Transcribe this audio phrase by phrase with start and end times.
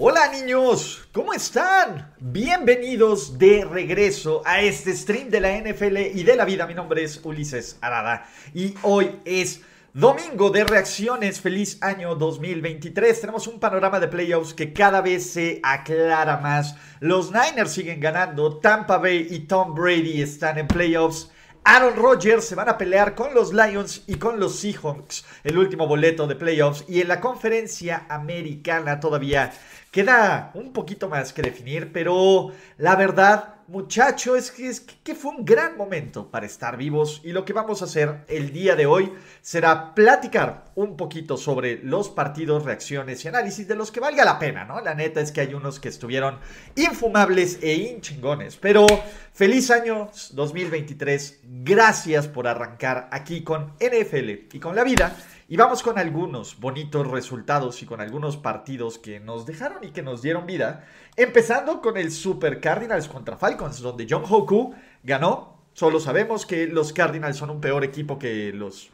[0.00, 2.14] Hola niños, ¿cómo están?
[2.20, 6.68] Bienvenidos de regreso a este stream de la NFL y de la vida.
[6.68, 8.24] Mi nombre es Ulises Arada
[8.54, 9.62] y hoy es
[9.92, 11.40] domingo de reacciones.
[11.40, 13.20] Feliz año 2023.
[13.20, 16.76] Tenemos un panorama de playoffs que cada vez se aclara más.
[17.00, 18.58] Los Niners siguen ganando.
[18.58, 21.32] Tampa Bay y Tom Brady están en playoffs.
[21.64, 25.86] Aaron Rodgers se van a pelear con los Lions y con los Seahawks el último
[25.86, 29.52] boleto de playoffs y en la conferencia americana todavía
[29.90, 35.30] Queda un poquito más que definir, pero la verdad, muchacho, es que, es que fue
[35.30, 38.84] un gran momento para estar vivos y lo que vamos a hacer el día de
[38.84, 44.26] hoy será platicar un poquito sobre los partidos, reacciones y análisis de los que valga
[44.26, 44.80] la pena, ¿no?
[44.82, 46.38] La neta es que hay unos que estuvieron
[46.76, 48.86] infumables e inchingones, pero
[49.32, 55.16] feliz año 2023, gracias por arrancar aquí con NFL y con la vida.
[55.50, 60.02] Y vamos con algunos bonitos resultados y con algunos partidos que nos dejaron y que
[60.02, 60.84] nos dieron vida.
[61.16, 65.56] Empezando con el Super Cardinals contra Falcons, donde John Hoku ganó.
[65.72, 68.90] Solo sabemos que los Cardinals son un peor equipo que los,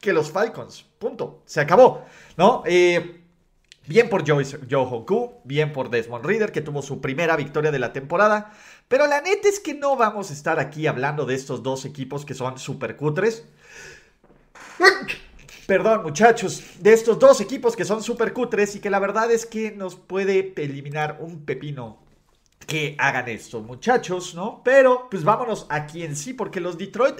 [0.00, 0.86] que los Falcons.
[0.98, 1.44] Punto.
[1.46, 2.04] Se acabó.
[2.36, 2.64] ¿No?
[2.66, 3.22] Eh,
[3.86, 7.78] bien por Joe, Joe Hoku, bien por Desmond Reader, que tuvo su primera victoria de
[7.78, 8.52] la temporada.
[8.88, 12.24] Pero la neta es que no vamos a estar aquí hablando de estos dos equipos
[12.24, 13.46] que son super cutres
[15.66, 19.46] perdón muchachos, de estos dos equipos que son súper cutres y que la verdad es
[19.46, 21.98] que nos puede eliminar un pepino
[22.66, 24.62] que hagan esto, muchachos, ¿no?
[24.64, 27.16] Pero pues vámonos aquí en sí, porque los Detroit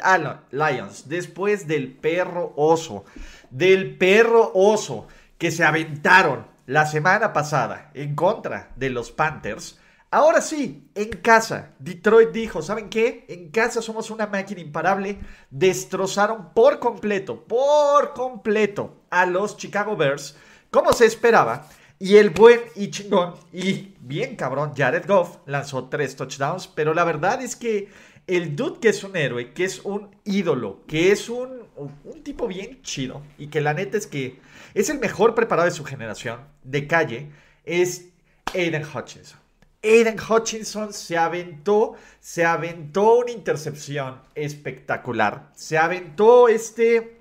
[0.50, 3.04] Lions, después del perro oso,
[3.50, 5.06] del perro oso
[5.38, 9.78] que se aventaron la semana pasada en contra de los Panthers,
[10.14, 13.24] Ahora sí, en casa, Detroit dijo, ¿saben qué?
[13.28, 15.18] En casa somos una máquina imparable.
[15.50, 20.36] Destrozaron por completo, por completo a los Chicago Bears,
[20.70, 21.68] como se esperaba.
[21.98, 27.02] Y el buen y chingón y bien cabrón Jared Goff lanzó tres touchdowns, pero la
[27.02, 27.88] verdad es que
[28.28, 32.46] el dude que es un héroe, que es un ídolo, que es un, un tipo
[32.46, 34.38] bien chido y que la neta es que
[34.74, 37.32] es el mejor preparado de su generación de calle,
[37.64, 38.10] es
[38.54, 39.43] Aiden Hutchinson.
[39.84, 45.50] Aiden Hutchinson se aventó, se aventó una intercepción espectacular.
[45.54, 47.20] Se aventó este,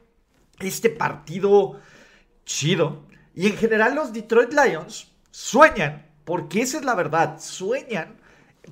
[0.60, 1.80] este partido
[2.46, 3.04] chido.
[3.36, 8.16] Y en general los Detroit Lions sueñan, porque esa es la verdad, sueñan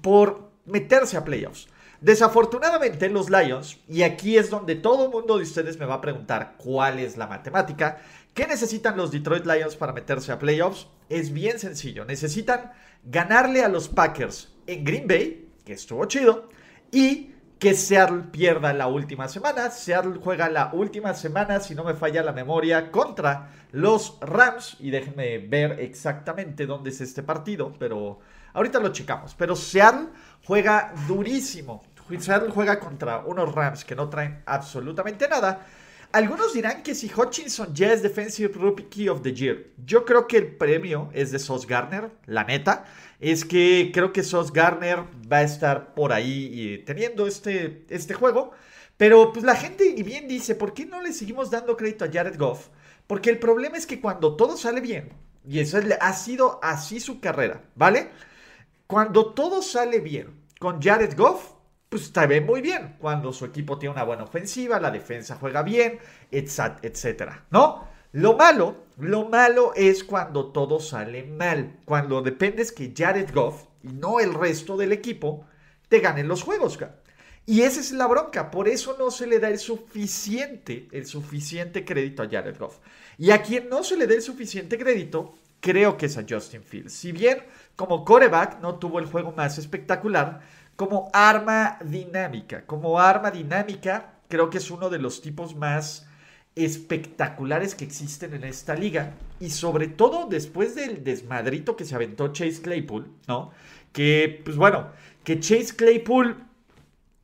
[0.01, 1.67] por meterse a playoffs.
[1.99, 6.01] Desafortunadamente los Lions, y aquí es donde todo el mundo de ustedes me va a
[6.01, 8.01] preguntar cuál es la matemática,
[8.33, 10.87] ¿qué necesitan los Detroit Lions para meterse a playoffs?
[11.11, 12.71] Es bien sencillo, necesitan
[13.03, 16.47] ganarle a los Packers en Green Bay, que estuvo chido,
[16.89, 19.69] y que Seattle pierda la última semana.
[19.71, 24.77] Seattle juega la última semana, si no me falla la memoria, contra los Rams.
[24.79, 28.19] Y déjenme ver exactamente dónde es este partido, pero
[28.53, 29.35] ahorita lo checamos.
[29.35, 30.07] Pero Seattle
[30.45, 31.83] juega durísimo.
[32.19, 35.67] Seattle juega contra unos Rams que no traen absolutamente nada.
[36.13, 40.37] Algunos dirán que si Hutchinson ya es Defensive Rookie of the Year, yo creo que
[40.37, 42.85] el premio es de Sos Garner, la neta.
[43.19, 48.51] Es que creo que Sos Garner va a estar por ahí teniendo este, este juego.
[48.97, 52.11] Pero pues la gente y bien dice, ¿por qué no le seguimos dando crédito a
[52.11, 52.67] Jared Goff?
[53.07, 55.13] Porque el problema es que cuando todo sale bien,
[55.47, 58.09] y eso ha sido así su carrera, ¿vale?
[58.85, 60.27] Cuando todo sale bien
[60.59, 61.53] con Jared Goff,
[61.91, 62.95] pues está bien, muy bien.
[62.99, 65.99] Cuando su equipo tiene una buena ofensiva, la defensa juega bien,
[66.31, 67.85] etcétera, ¿no?
[68.13, 71.81] Lo malo, lo malo es cuando todo sale mal.
[71.83, 75.45] Cuando dependes que Jared Goff y no el resto del equipo
[75.89, 76.79] te ganen los juegos.
[77.45, 78.51] Y esa es la bronca.
[78.51, 82.77] Por eso no se le da el suficiente, el suficiente crédito a Jared Goff.
[83.17, 86.63] Y a quien no se le dé el suficiente crédito, creo que es a Justin
[86.63, 86.93] Fields.
[86.93, 87.43] Si bien
[87.75, 90.39] como coreback no tuvo el juego más espectacular,
[90.81, 92.65] como arma dinámica.
[92.65, 96.07] Como arma dinámica, creo que es uno de los tipos más
[96.55, 99.13] espectaculares que existen en esta liga.
[99.39, 103.51] Y sobre todo después del desmadrito que se aventó Chase Claypool, ¿no?
[103.93, 104.87] Que, pues bueno,
[105.23, 106.43] que Chase Claypool,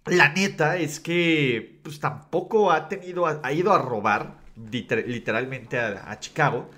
[0.06, 6.70] la neta es que, pues tampoco ha tenido, ha ido a robar literalmente a, Chicago.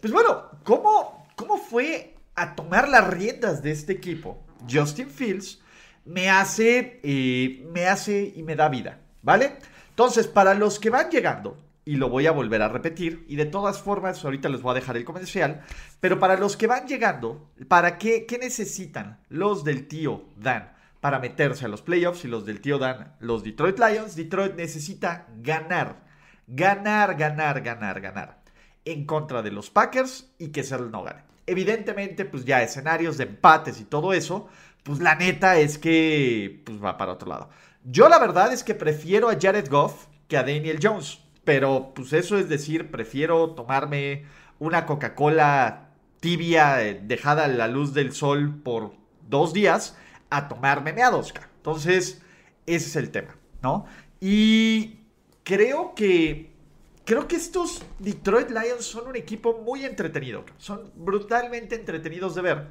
[0.00, 4.42] Pues bueno, ¿cómo, cómo fue a tomar las riendas de este equipo?
[4.66, 5.61] Justin Fields
[6.04, 9.56] me hace, eh, me hace y me da vida, ¿vale?
[9.90, 13.46] Entonces, para los que van llegando, y lo voy a volver a repetir, y de
[13.46, 15.62] todas formas, ahorita les voy a dejar el comercial,
[16.00, 20.72] pero para los que van llegando, ¿para qué, necesitan los del tío Dan?
[21.00, 25.26] Para meterse a los playoffs y los del tío Dan, los Detroit Lions, Detroit necesita
[25.42, 26.04] ganar,
[26.46, 28.42] ganar, ganar, ganar, ganar
[28.84, 31.22] en contra de los Packers y que Seattle no gane.
[31.46, 34.48] Evidentemente, pues ya escenarios de empates y todo eso,
[34.82, 37.50] pues la neta es que pues va para otro lado.
[37.84, 42.12] Yo la verdad es que prefiero a Jared Goff que a Daniel Jones, pero pues
[42.12, 44.24] eso es decir, prefiero tomarme
[44.58, 45.90] una Coca-Cola
[46.20, 48.92] tibia eh, dejada a la luz del sol por
[49.28, 49.96] dos días
[50.30, 51.48] a tomarme meadosca.
[51.56, 52.22] Entonces,
[52.66, 53.86] ese es el tema, ¿no?
[54.20, 55.00] Y
[55.42, 56.52] creo que
[57.04, 60.44] creo que estos Detroit Lions son un equipo muy entretenido.
[60.58, 62.66] Son brutalmente entretenidos de ver.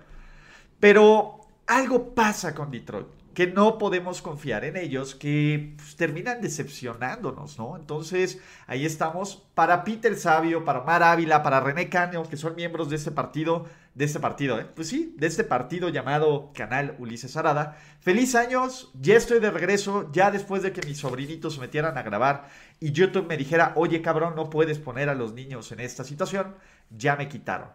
[0.79, 7.57] Pero algo pasa con Detroit, que no podemos confiar en ellos, que pues, terminan decepcionándonos,
[7.57, 7.77] ¿no?
[7.77, 9.47] Entonces, ahí estamos.
[9.55, 13.67] Para Peter Sabio, para Mar Ávila, para René Canio, que son miembros de este partido,
[13.95, 14.65] de este partido, ¿eh?
[14.75, 17.77] Pues sí, de este partido llamado Canal Ulises Arada.
[18.01, 22.03] Feliz años, ya estoy de regreso, ya después de que mis sobrinitos se metieran a
[22.03, 22.49] grabar
[22.79, 26.55] y YouTube me dijera, oye cabrón, no puedes poner a los niños en esta situación,
[26.89, 27.69] ya me quitaron.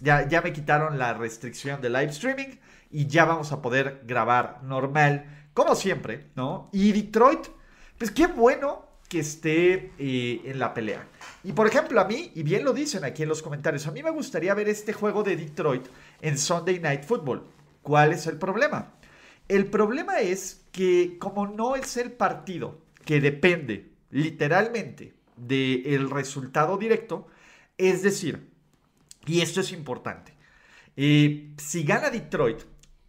[0.00, 2.56] Ya, ya me quitaron la restricción de live streaming
[2.92, 6.68] y ya vamos a poder grabar normal, como siempre, ¿no?
[6.72, 7.46] Y Detroit,
[7.98, 11.06] pues qué bueno que esté eh, en la pelea.
[11.44, 14.02] Y por ejemplo, a mí, y bien lo dicen aquí en los comentarios, a mí
[14.02, 15.86] me gustaría ver este juego de Detroit
[16.20, 17.46] en Sunday Night Football.
[17.82, 18.94] ¿Cuál es el problema?
[19.48, 27.26] El problema es que como no es el partido que depende literalmente del resultado directo,
[27.76, 28.48] es decir,
[29.26, 30.32] y esto es importante,
[30.96, 32.60] eh, si gana Detroit,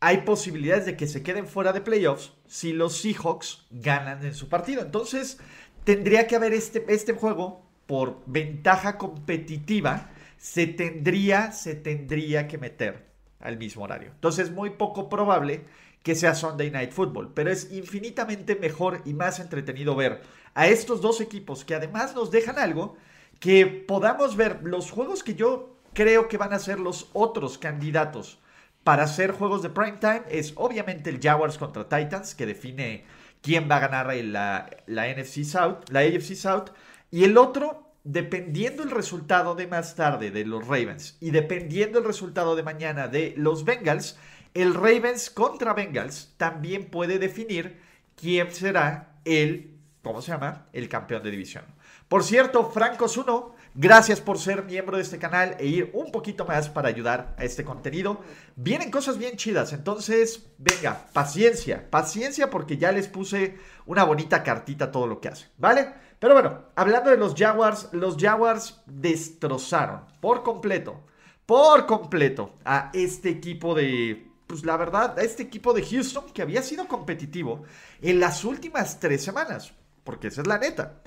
[0.04, 4.50] hay posibilidades de que se queden fuera de playoffs si los Seahawks ganan en su
[4.50, 4.82] partido.
[4.82, 5.40] Entonces,
[5.86, 13.06] tendría que haber este, este juego por ventaja competitiva, se tendría, se tendría que meter
[13.40, 14.12] al mismo horario.
[14.12, 15.64] Entonces, es muy poco probable
[16.04, 20.22] que sea Sunday Night Football, pero es infinitamente mejor y más entretenido ver
[20.54, 22.98] a estos dos equipos que además nos dejan algo
[23.40, 28.43] que podamos ver los juegos que yo creo que van a ser los otros candidatos
[28.84, 33.06] para hacer juegos de prime time es obviamente el Jaguars contra Titans, que define
[33.42, 36.70] quién va a ganar la, NFC South, la AFC South.
[37.12, 42.06] Y el otro, dependiendo el resultado de más tarde de los Ravens y dependiendo el
[42.06, 44.18] resultado de mañana de los Bengals,
[44.54, 47.80] el Ravens contra Bengals también puede definir
[48.16, 50.68] quién será el, ¿cómo se llama?
[50.74, 51.66] El campeón de división.
[52.08, 56.46] Por cierto, Francos 1 Gracias por ser miembro de este canal e ir un poquito
[56.46, 58.22] más para ayudar a este contenido.
[58.56, 64.92] Vienen cosas bien chidas, entonces venga, paciencia, paciencia porque ya les puse una bonita cartita
[64.92, 65.92] todo lo que hacen, ¿vale?
[66.20, 71.04] Pero bueno, hablando de los Jaguars, los Jaguars destrozaron por completo,
[71.48, 76.44] por completo a este equipo de pues la verdad, a este equipo de Houston que
[76.44, 77.64] había sido competitivo
[78.04, 79.74] en las últimas tres semanas,
[80.04, 81.02] porque esa es la neta.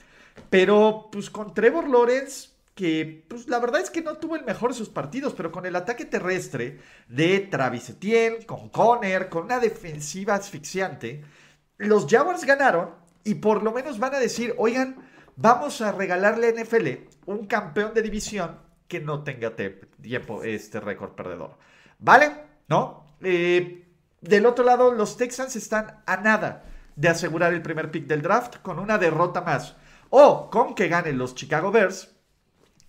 [0.50, 4.70] Pero pues con Trevor Lawrence que pues la verdad es que no tuvo el mejor
[4.70, 6.78] de sus partidos, pero con el ataque terrestre
[7.08, 11.24] de Travis Etienne, con Conner, con una defensiva asfixiante,
[11.78, 12.90] los Jaguars ganaron
[13.24, 16.86] y por lo menos van a decir, oigan, vamos a regalarle a NFL
[17.24, 21.56] un campeón de división que no tenga tiempo este récord perdedor.
[21.98, 22.30] ¿Vale?
[22.68, 23.16] ¿No?
[23.22, 23.88] Eh,
[24.20, 26.64] del otro lado, los Texans están a nada
[26.94, 29.76] de asegurar el primer pick del draft con una derrota más.
[30.10, 32.15] O con que ganen los Chicago Bears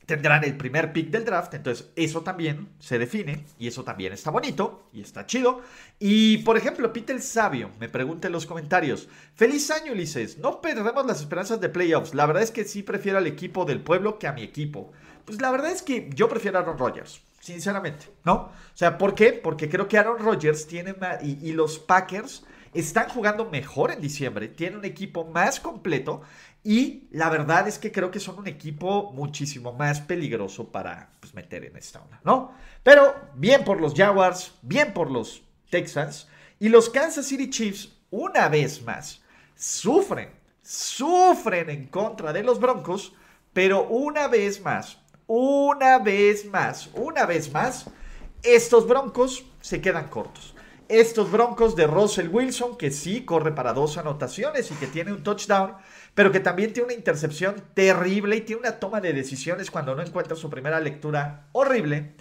[0.08, 4.32] tendrán el primer pick del draft, entonces eso también se define y eso también está
[4.32, 5.62] bonito y está chido.
[6.00, 11.06] Y por ejemplo, Peter Sabio me pregunta en los comentarios, feliz año Ulises, no perdemos
[11.06, 14.28] las esperanzas de playoffs, la verdad es que sí prefiero al equipo del pueblo que
[14.28, 14.94] a mi equipo.
[15.26, 18.34] Pues la verdad es que yo prefiero a Aaron Rodgers, sinceramente, ¿no?
[18.34, 19.34] O sea, ¿por qué?
[19.34, 24.48] Porque creo que Aaron Rodgers tiene y, y los Packers están jugando mejor en diciembre,
[24.48, 26.22] tienen un equipo más completo
[26.70, 31.34] y la verdad es que creo que son un equipo muchísimo más peligroso para pues,
[31.34, 32.52] meter en esta onda, ¿no?
[32.84, 36.28] Pero bien por los Jaguars, bien por los Texans
[36.60, 39.22] y los Kansas City Chiefs, una vez más,
[39.56, 40.30] sufren,
[40.62, 43.14] sufren en contra de los Broncos,
[43.54, 47.86] pero una vez más, una vez más, una vez más,
[48.44, 50.54] estos Broncos se quedan cortos.
[50.90, 55.22] Estos Broncos de Russell Wilson, que sí corre para dos anotaciones y que tiene un
[55.22, 55.74] touchdown,
[56.18, 60.02] pero que también tiene una intercepción terrible y tiene una toma de decisiones cuando no
[60.02, 62.14] encuentra su primera lectura horrible.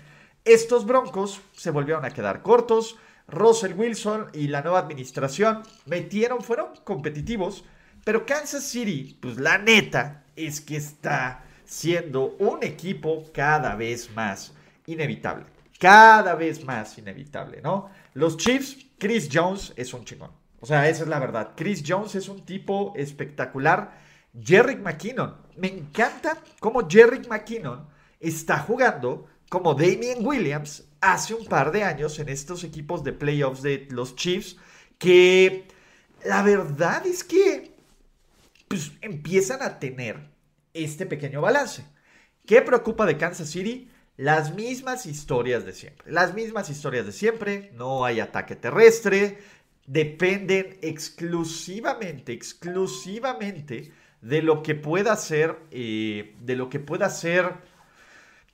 [0.45, 2.99] Estos Broncos se volvieron a quedar cortos.
[3.27, 7.65] Russell Wilson y la nueva administración metieron, fueron competitivos,
[8.05, 14.53] pero Kansas City, pues la neta es que está siendo un equipo cada vez más
[14.85, 15.47] inevitable.
[15.79, 17.89] Cada vez más inevitable, ¿no?
[18.13, 20.46] Los Chiefs, Chris Jones es un chingón.
[20.67, 21.53] O sea, esa es la verdad.
[21.55, 24.01] Chris Jones es un tipo espectacular.
[24.37, 25.37] Jerry McKinnon.
[25.57, 27.87] Me encanta cómo Jerry McKinnon
[28.19, 33.63] está jugando como Damien Williams hace un par de años en estos equipos de playoffs
[33.63, 34.57] de los Chiefs.
[34.99, 35.69] Que
[36.25, 37.77] la verdad es que
[38.67, 40.33] pues, empiezan a tener
[40.75, 41.85] este pequeño balance.
[42.45, 43.89] ¿Qué preocupa de Kansas City?
[44.17, 46.11] Las mismas historias de siempre.
[46.11, 47.71] Las mismas historias de siempre.
[47.75, 49.39] No hay ataque terrestre.
[49.87, 57.55] Dependen exclusivamente, exclusivamente de lo que pueda hacer, eh, de lo que pueda hacer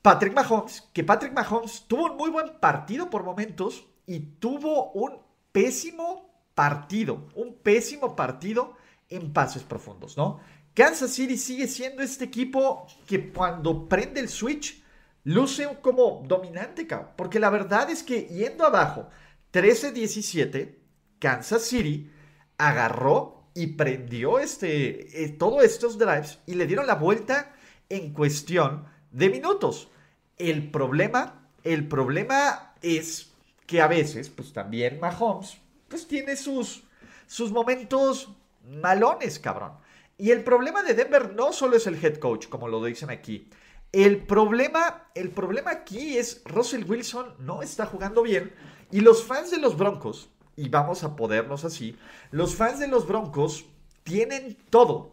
[0.03, 0.89] Patrick Mahomes.
[0.93, 5.19] Que Patrick Mahomes tuvo un muy buen partido por momentos y tuvo un
[5.53, 7.29] pésimo partido.
[7.35, 8.77] Un pésimo partido
[9.09, 10.41] en pases profundos, ¿no?
[10.75, 14.83] Kansas City sigue siendo este equipo que cuando prende el switch
[15.25, 17.11] luce como dominante, cabrón.
[17.17, 19.09] Porque la verdad es que yendo abajo,
[19.53, 20.82] 13-17,
[21.23, 22.11] Kansas City
[22.59, 27.55] agarró y prendió este, eh, todos estos drives y le dieron la vuelta
[27.89, 29.89] en cuestión de minutos.
[30.37, 33.31] El problema, el problema es
[33.67, 36.83] que a veces, pues también Mahomes, pues tiene sus,
[37.29, 38.31] sus momentos
[38.69, 39.75] malones, cabrón.
[40.19, 43.49] Y el problema de Denver no solo es el head coach, como lo dicen aquí.
[43.93, 48.53] El problema, el problema aquí es Russell Wilson no está jugando bien
[48.91, 51.97] y los fans de los Broncos, y vamos a podernos así,
[52.31, 53.67] los fans de los Broncos
[54.05, 55.13] tienen todo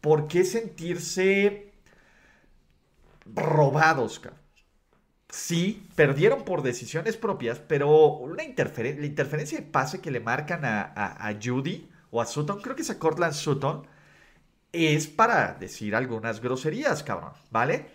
[0.00, 1.72] por qué sentirse
[3.34, 4.20] robados,
[5.28, 10.92] Sí, perdieron por decisiones propias, pero una la interferencia de pase que le marcan a,
[10.92, 13.86] a Judy o a Sutton, creo que es a Cortland Sutton,
[14.72, 17.86] es para decir algunas groserías, cabrón, ¿vale?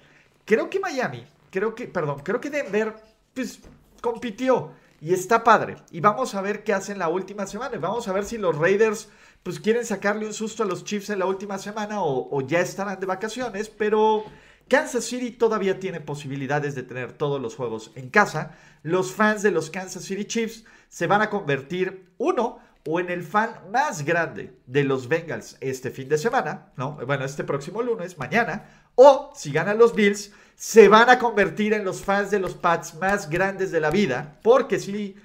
[0.46, 2.96] Creo que Miami, creo que, perdón, creo que Denver,
[3.34, 3.60] pues
[4.02, 4.72] compitió
[5.02, 5.76] y está padre.
[5.92, 7.78] Y vamos a ver qué hacen la última semana.
[7.78, 9.10] Vamos a ver si los Raiders,
[9.44, 12.60] pues quieren sacarle un susto a los Chiefs en la última semana o, o ya
[12.60, 13.70] estarán de vacaciones.
[13.70, 14.24] Pero
[14.68, 18.56] Kansas City todavía tiene posibilidades de tener todos los juegos en casa.
[18.84, 23.24] Los fans de los Kansas City Chiefs se van a convertir, uno, o en el
[23.24, 26.98] fan más grande de los Bengals este fin de semana, ¿no?
[27.06, 31.84] Bueno, este próximo lunes, mañana, o si ganan los Bills, se van a convertir en
[31.84, 35.16] los fans de los Pats más grandes de la vida, porque si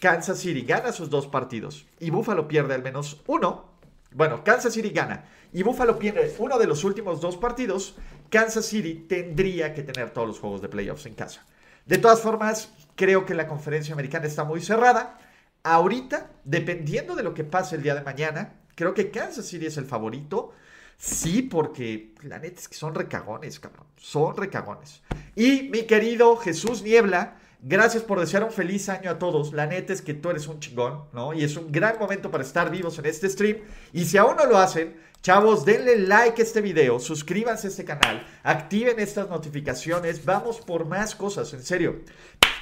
[0.00, 3.70] Kansas City gana sus dos partidos y Buffalo pierde al menos uno,
[4.12, 7.96] bueno, Kansas City gana y Buffalo pierde uno de los últimos dos partidos,
[8.30, 11.44] Kansas City tendría que tener todos los juegos de playoffs en casa.
[11.86, 15.18] De todas formas, creo que la conferencia americana está muy cerrada.
[15.62, 19.76] Ahorita, dependiendo de lo que pase el día de mañana, creo que Kansas City es
[19.76, 20.52] el favorito.
[21.00, 23.86] Sí, porque la neta es que son recagones, cabrón.
[23.96, 25.00] Son recagones.
[25.34, 29.54] Y mi querido Jesús Niebla, gracias por desear un feliz año a todos.
[29.54, 31.32] La neta es que tú eres un chingón, ¿no?
[31.32, 33.60] Y es un gran momento para estar vivos en este stream.
[33.94, 37.86] Y si aún no lo hacen, chavos, denle like a este video, suscríbanse a este
[37.86, 40.22] canal, activen estas notificaciones.
[40.26, 42.02] Vamos por más cosas, en serio.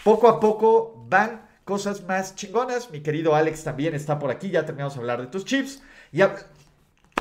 [0.04, 2.92] Poco a poco van cosas más chingonas.
[2.92, 4.50] Mi querido Alex también está por aquí.
[4.50, 5.82] Ya terminamos de hablar de tus chips.
[6.12, 6.22] Y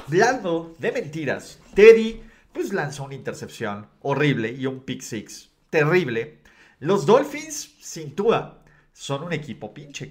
[0.07, 2.23] hablando de mentiras, Teddy
[2.53, 6.39] pues lanzó una intercepción horrible y un pick six terrible.
[6.79, 10.09] Los Dolphins, sin duda, son un equipo pinche,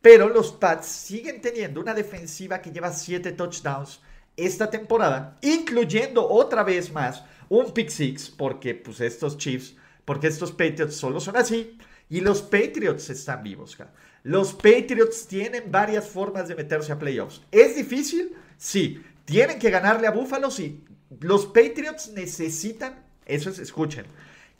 [0.00, 4.00] Pero los Pats siguen teniendo una defensiva que lleva 7 touchdowns
[4.36, 10.52] esta temporada, incluyendo otra vez más un pick six, porque pues estos Chiefs, porque estos
[10.52, 13.78] Patriots solo son así, y los Patriots están vivos.
[14.22, 17.42] Los Patriots tienen varias formas de meterse a playoffs.
[17.50, 18.34] ¿Es difícil?
[18.56, 19.02] Sí.
[19.24, 20.50] ¿Tienen que ganarle a Buffalo?
[20.50, 20.84] Sí.
[21.20, 24.06] Los Patriots necesitan, eso es, escuchen,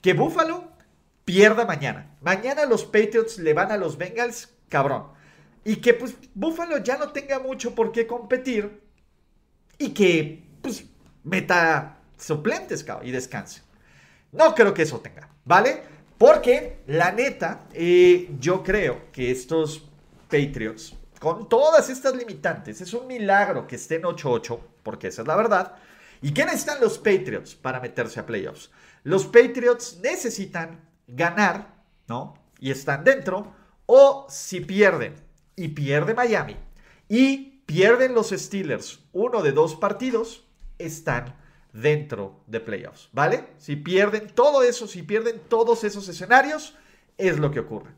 [0.01, 0.71] que Buffalo
[1.23, 2.15] pierda mañana.
[2.21, 5.07] Mañana los Patriots le van a los Bengals, cabrón.
[5.63, 8.81] Y que pues Buffalo ya no tenga mucho por qué competir
[9.79, 10.85] y que pues
[11.23, 13.63] meta suplentes cabrón, y descanse.
[14.31, 15.83] No creo que eso tenga, ¿vale?
[16.17, 19.87] Porque la neta, eh, yo creo que estos
[20.29, 25.35] Patriots, con todas estas limitantes, es un milagro que estén 8-8, porque esa es la
[25.35, 25.75] verdad.
[26.21, 28.71] ¿Y qué necesitan los Patriots para meterse a playoffs?
[29.03, 32.33] Los Patriots necesitan ganar, ¿no?
[32.59, 33.53] Y están dentro.
[33.85, 35.15] O si pierden
[35.55, 36.57] y pierde Miami
[37.07, 40.47] y pierden los Steelers uno de dos partidos,
[40.79, 41.35] están
[41.75, 43.47] dentro de playoffs, ¿vale?
[43.57, 46.75] Si pierden todo eso, si pierden todos esos escenarios,
[47.17, 47.91] es lo que ocurre.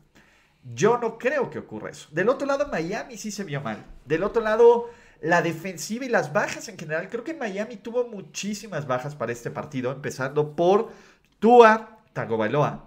[0.74, 2.08] Yo no creo que ocurra eso.
[2.10, 3.84] Del otro lado, Miami sí se vio mal.
[4.04, 7.08] Del otro lado, la defensiva y las bajas en general.
[7.08, 10.90] Creo que Miami tuvo muchísimas bajas para este partido, empezando por
[11.38, 12.84] Tua Tagovailoa.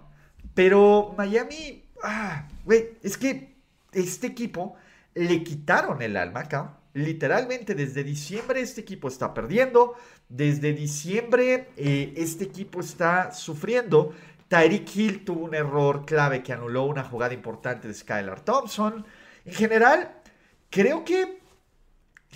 [0.54, 3.56] Pero Miami, ah, güey, es que
[3.92, 4.76] este equipo
[5.14, 6.78] le quitaron el alma acá.
[6.94, 9.94] Literalmente desde diciembre este equipo está perdiendo.
[10.28, 14.12] Desde diciembre eh, este equipo está sufriendo.
[14.48, 19.06] Tyreek Hill tuvo un error clave que anuló una jugada importante de Skylar Thompson.
[19.46, 20.20] En general,
[20.68, 21.40] creo que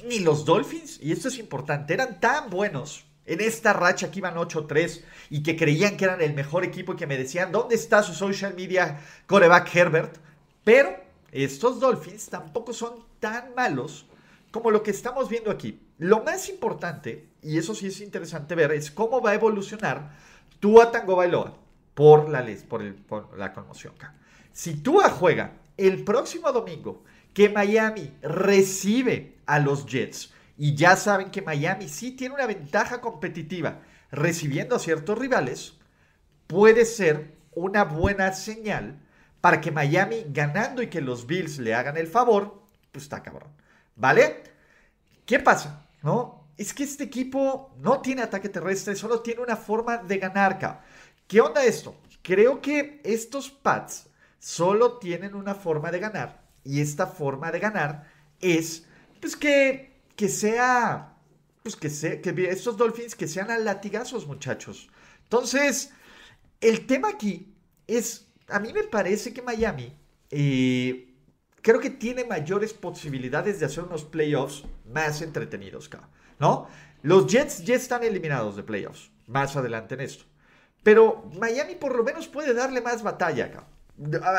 [0.05, 4.37] ni los Dolphins, y esto es importante, eran tan buenos en esta racha que iban
[4.37, 8.03] 8-3 y que creían que eran el mejor equipo y que me decían, ¿dónde está
[8.03, 10.17] su social media coreback Herbert?
[10.65, 10.97] Pero
[11.33, 14.06] estos Dolphins tampoco son tan malos
[14.57, 15.81] como lo que estamos viendo aquí.
[15.99, 20.17] Lo más importante, y eso sí es interesante ver, es cómo va a evolucionar
[20.61, 21.59] Tua Tango Bailoa
[21.93, 23.93] por la, por, por la conmoción.
[24.53, 31.31] Si Tua juega el próximo domingo que Miami recibe a los Jets, y ya saben
[31.31, 35.75] que Miami sí tiene una ventaja competitiva recibiendo a ciertos rivales,
[36.47, 39.03] puede ser una buena señal
[39.43, 43.51] para que Miami ganando y que los Bills le hagan el favor, pues está cabrón.
[43.97, 44.45] ¿Vale?
[45.25, 45.87] ¿Qué pasa?
[46.03, 46.47] ¿No?
[46.57, 50.83] Es que este equipo no tiene ataque terrestre, solo tiene una forma de ganar.
[51.27, 51.97] ¿Qué onda esto?
[52.23, 58.11] Creo que estos Pats solo tienen una forma de ganar y esta forma de ganar
[58.41, 58.87] es
[59.21, 61.17] pues que, que sea
[61.67, 64.89] pues que, sea, que estos Dolphins que sean a latigazos, muchachos.
[65.25, 65.91] Entonces,
[66.61, 67.53] el tema aquí
[67.89, 69.93] es, a mí me parece que Miami
[70.31, 71.06] eh,
[71.67, 75.91] creo que tiene mayores posibilidades de hacer unos playoffs más entretenidos,
[76.39, 76.69] ¿no?
[77.03, 80.23] Los Jets ya están eliminados de playoffs, más adelante en esto.
[80.85, 83.65] Pero Miami por lo menos puede darle más batalla acá.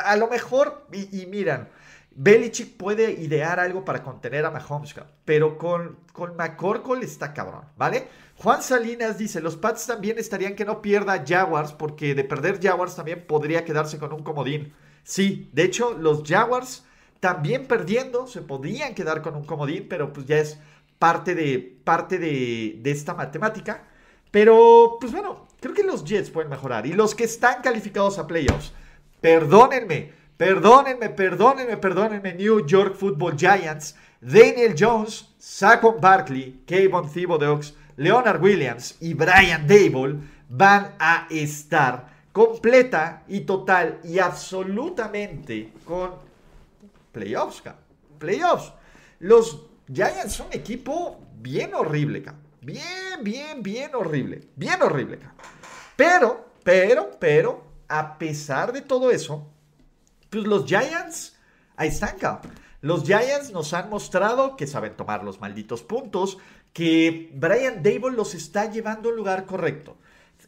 [0.06, 1.68] A, lo mejor, y, miran,
[2.12, 8.08] Belichick puede idear algo para contener a Mahomes, pero con, con McCorkle está cabrón, ¿vale?
[8.38, 12.96] Juan Salinas dice, los Pats también estarían que no pierda Jaguars, porque de perder Jaguars
[12.96, 14.74] también podría quedarse con un comodín.
[15.04, 16.87] Sí, de hecho, los Jaguars
[17.19, 20.60] también perdiendo se podrían quedar con un comodín, pero pues ya es
[20.99, 23.84] parte de, parte de, de esta matemática.
[24.32, 26.86] Pero, pues bueno, creo que los Jets pueden mejorar.
[26.86, 28.73] Y los que están calificados a playoffs,
[29.21, 38.41] perdónenme, perdónenme, perdónenme, perdónenme, New York Football Giants, Daniel Jones, Saquon Barkley, Kayvon Thibodeaux, Leonard
[38.41, 46.27] Williams y Brian Dable van a estar completa y total y absolutamente con
[47.17, 47.63] playoffs,
[48.19, 48.73] Playoffs.
[49.19, 52.23] Los Giants son un equipo bien horrible,
[52.62, 54.49] Bien, bien, bien horrible.
[54.56, 55.19] Bien horrible,
[55.95, 59.47] Pero, pero, pero, a pesar de todo eso,
[60.30, 61.38] pues los Giants,
[61.75, 62.17] ahí están,
[62.82, 66.38] Los Giants nos han mostrado que saben tomar los malditos puntos,
[66.73, 69.97] que Brian Dable los está llevando al lugar correcto.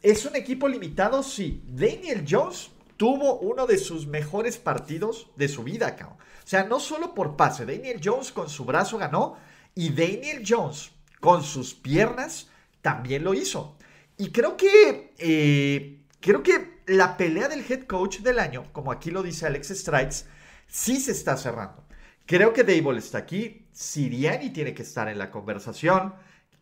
[0.02, 1.22] ¿Es un equipo limitado?
[1.22, 1.62] Sí.
[1.66, 6.18] Daniel Jones tuvo uno de sus mejores partidos de su vida, cabrón.
[6.18, 9.38] O sea, no solo por pase, Daniel Jones con su brazo ganó
[9.74, 12.48] y Daniel Jones con sus piernas
[12.82, 13.78] también lo hizo.
[14.18, 19.10] Y creo que, eh, creo que la pelea del head coach del año, como aquí
[19.10, 20.26] lo dice Alex Strides,
[20.66, 21.82] sí se está cerrando.
[22.26, 26.12] Creo que Dable está aquí, Siriani tiene que estar en la conversación.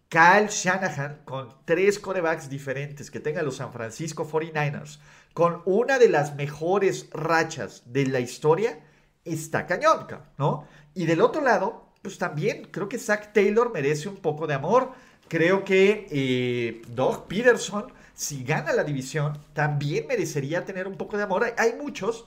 [0.09, 5.01] Kyle Shanahan con tres corebacks diferentes que tenga los San Francisco 49ers,
[5.39, 8.81] con una de las mejores rachas de la historia,
[9.25, 10.67] está cañón, ¿no?
[10.95, 14.91] Y del otro lado, pues también creo que Zach Taylor merece un poco de amor.
[15.29, 21.23] Creo que eh, Doug Peterson, si gana la división, también merecería tener un poco de
[21.23, 21.45] amor.
[21.45, 22.27] Hay, hay muchos.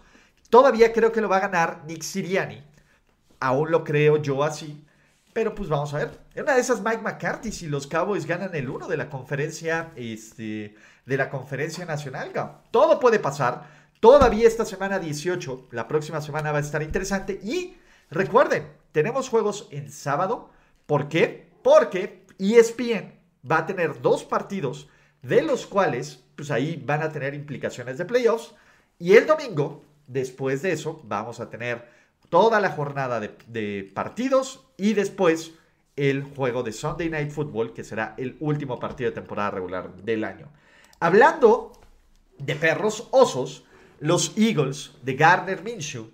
[0.49, 2.63] Todavía creo que lo va a ganar Nick Siriani.
[3.41, 4.85] Aún lo creo yo así.
[5.33, 6.19] Pero pues vamos a ver.
[6.33, 9.91] En una de esas Mike McCarthy si los Cowboys ganan el 1 de la conferencia
[9.97, 10.75] este,
[11.11, 12.31] de la conferencia nacional.
[12.71, 13.67] Todo puede pasar.
[13.99, 17.37] Todavía esta semana 18, la próxima semana va a estar interesante.
[17.43, 17.75] Y
[18.09, 20.51] recuerden, tenemos juegos en sábado.
[20.85, 21.51] ¿Por qué?
[21.63, 23.13] Porque ESPN
[23.49, 24.87] va a tener dos partidos
[25.21, 28.55] de los cuales pues ahí van a tener implicaciones de playoffs.
[28.97, 31.89] Y el domingo, después de eso, vamos a tener
[32.29, 35.55] toda la jornada de, partidos y después
[35.97, 40.23] el juego de Sunday Night Football, que será el último partido de temporada regular del
[40.23, 40.47] año.
[41.03, 41.71] Hablando
[42.37, 43.63] de perros osos,
[43.99, 46.11] los Eagles de Gardner Minshew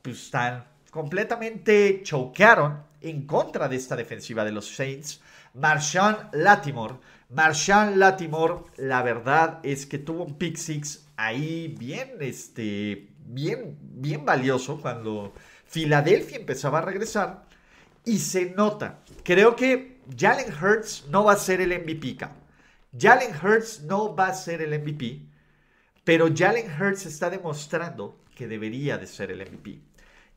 [0.00, 5.20] pues, están completamente choquearon en contra de esta defensiva de los Saints.
[5.54, 6.94] Marshawn Latimore.
[7.30, 14.24] Marshawn Latimore, la verdad es que tuvo un pick six ahí bien, este, bien, bien
[14.24, 15.32] valioso cuando
[15.66, 17.42] Filadelfia empezaba a regresar.
[18.04, 19.00] Y se nota.
[19.24, 22.18] Creo que Jalen Hurts no va a ser el MVP.
[22.96, 25.22] Jalen Hurts no va a ser el MVP.
[26.04, 29.80] Pero Jalen Hurts está demostrando que debería de ser el MVP.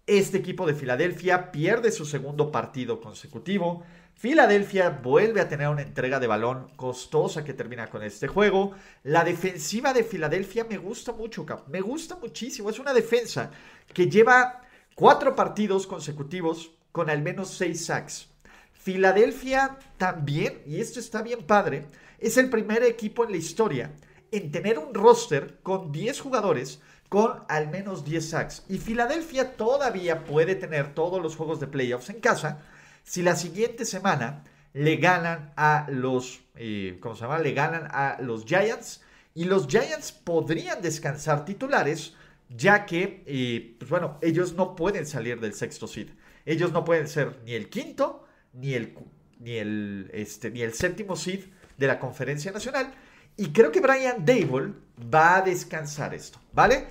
[0.06, 3.84] Este equipo de Filadelfia pierde su segundo partido consecutivo.
[4.16, 8.74] Filadelfia vuelve a tener una entrega de balón costosa que termina con este juego.
[9.04, 12.70] La defensiva de Filadelfia me gusta mucho, me gusta muchísimo.
[12.70, 13.52] Es una defensa
[13.94, 14.62] que lleva
[14.96, 18.28] cuatro partidos consecutivos con al menos seis sacks.
[18.74, 21.86] Filadelfia también, y esto está bien padre,
[22.22, 23.92] es el primer equipo en la historia
[24.32, 26.80] en tener un roster con 10 jugadores
[27.10, 28.64] con al menos 10 sacks.
[28.70, 32.62] Y Filadelfia todavía puede tener todos los juegos de playoffs en casa
[33.04, 37.40] si la siguiente semana le ganan a los, eh, ¿cómo se llama?
[37.40, 39.02] Le ganan a los Giants.
[39.34, 42.14] Y los Giants podrían descansar titulares,
[42.50, 46.10] ya que, eh, pues bueno, ellos no pueden salir del sexto seed.
[46.46, 48.96] Ellos no pueden ser ni el quinto, ni el,
[49.40, 51.42] ni el, este, ni el séptimo seed
[51.78, 52.94] de la conferencia nacional.
[53.38, 54.74] Y creo que Brian Dable
[55.14, 56.86] va a descansar esto, ¿vale?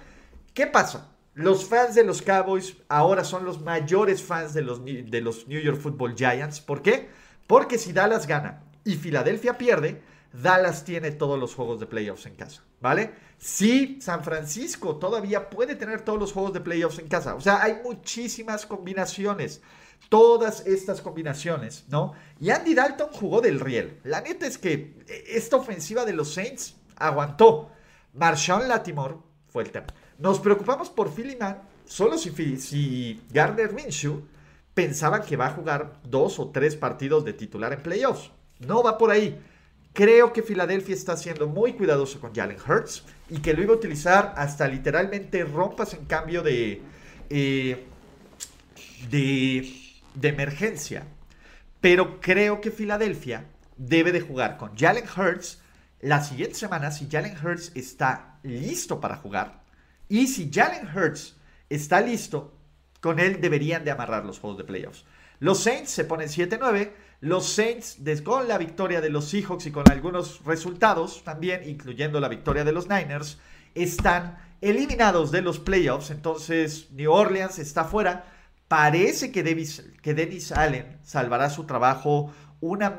[0.54, 1.08] ¿Qué pasa?
[1.34, 5.60] Los fans de los Cowboys ahora son los mayores fans de los, de los New
[5.60, 6.60] York Football Giants.
[6.60, 7.08] ¿Por qué?
[7.46, 12.34] Porque si Dallas gana y Filadelfia pierde, Dallas tiene todos los juegos de playoffs en
[12.34, 13.12] casa, ¿vale?
[13.38, 17.34] Si San Francisco todavía puede tener todos los juegos de playoffs en casa.
[17.34, 19.62] O sea, hay muchísimas combinaciones.
[20.08, 22.14] Todas estas combinaciones, ¿no?
[22.40, 24.00] Y Andy Dalton jugó del riel.
[24.02, 27.70] La neta es que esta ofensiva de los Saints aguantó.
[28.14, 29.16] Marshawn Latimore
[29.48, 29.86] fue el tema.
[30.18, 34.22] Nos preocupamos por Philly Man solo si, Gardner Minshew
[34.74, 38.30] pensaban que va a jugar dos o tres partidos de titular en playoffs.
[38.60, 39.40] No va por ahí.
[39.92, 43.76] Creo que Filadelfia está siendo muy cuidadoso con Jalen Hurts y que lo iba a
[43.76, 46.80] utilizar hasta literalmente rompas en cambio de,
[47.28, 47.86] eh,
[49.10, 49.68] de,
[50.14, 51.06] de emergencia.
[51.80, 53.46] Pero creo que Filadelfia
[53.76, 55.62] debe de jugar con Jalen Hurts
[56.00, 59.60] la siguiente semana si Jalen Hurts está listo para jugar
[60.10, 61.36] y si Jalen Hurts
[61.68, 62.52] está listo,
[63.00, 65.04] con él deberían de amarrar los juegos de playoffs.
[65.38, 66.90] Los Saints se ponen 7-9.
[67.20, 72.28] Los Saints, con la victoria de los Seahawks y con algunos resultados también, incluyendo la
[72.28, 73.38] victoria de los Niners,
[73.74, 76.10] están eliminados de los playoffs.
[76.10, 78.24] Entonces, New Orleans está fuera.
[78.70, 82.94] Parece que, Dennis Allen salvará su trabajo una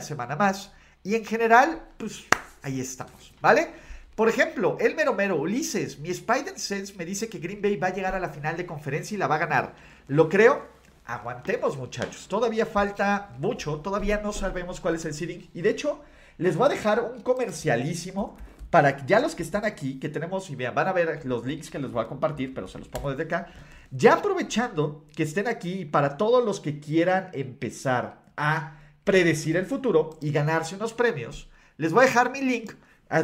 [0.00, 0.72] semana más.
[1.04, 2.24] Y en general, pues
[2.60, 3.68] ahí estamos, ¿vale?
[4.16, 7.86] Por ejemplo, el mero mero, Ulises, mi Spider Sense me dice que Green Bay va
[7.86, 9.74] a llegar a la final de conferencia y la va a ganar.
[10.08, 10.66] ¿Lo creo?
[11.06, 12.26] Aguantemos, muchachos.
[12.26, 15.48] Todavía falta mucho, todavía no sabemos cuál es el seeding.
[15.54, 16.00] Y de hecho,
[16.38, 18.36] les voy a dejar un comercialísimo
[18.70, 21.70] para ya los que están aquí, que tenemos, y vean, van a ver los links
[21.70, 23.48] que les voy a compartir, pero se los pongo desde acá.
[23.90, 30.18] Ya aprovechando que estén aquí, para todos los que quieran empezar a predecir el futuro
[30.20, 32.72] y ganarse unos premios, les voy a dejar mi link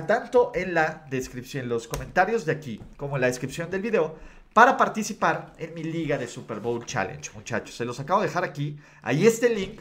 [0.08, 4.16] tanto en la descripción, en los comentarios de aquí, como en la descripción del video,
[4.52, 7.76] para participar en mi liga de Super Bowl Challenge, muchachos.
[7.76, 8.78] Se los acabo de dejar aquí.
[9.02, 9.80] Ahí está el link.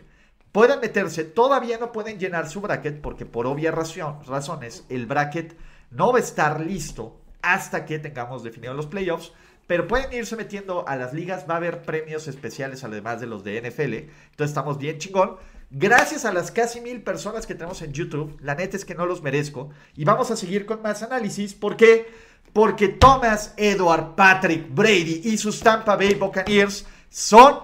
[0.55, 1.25] Pueden meterse.
[1.25, 5.53] Todavía no pueden llenar su bracket porque por obvias razones el bracket
[5.91, 9.33] no va a estar listo hasta que tengamos definidos los playoffs.
[9.67, 11.45] Pero pueden irse metiendo a las ligas.
[11.49, 13.95] Va a haber premios especiales además de los de NFL.
[13.95, 15.35] Entonces estamos bien chingón.
[15.71, 19.05] Gracias a las casi mil personas que tenemos en YouTube, la neta es que no
[19.05, 19.71] los merezco.
[19.93, 21.53] Y vamos a seguir con más análisis.
[21.53, 22.07] ¿Por qué?
[22.53, 27.59] Porque Thomas Edward Patrick Brady y sus Tampa Bay Buccaneers son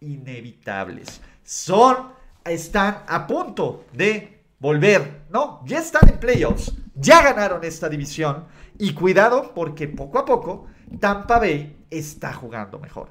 [0.00, 1.20] inevitables.
[1.44, 5.22] Son, están a punto de volver.
[5.30, 6.72] No, ya están en playoffs.
[6.94, 8.44] Ya ganaron esta división.
[8.78, 10.66] Y cuidado porque poco a poco
[11.00, 13.10] Tampa Bay está jugando mejor.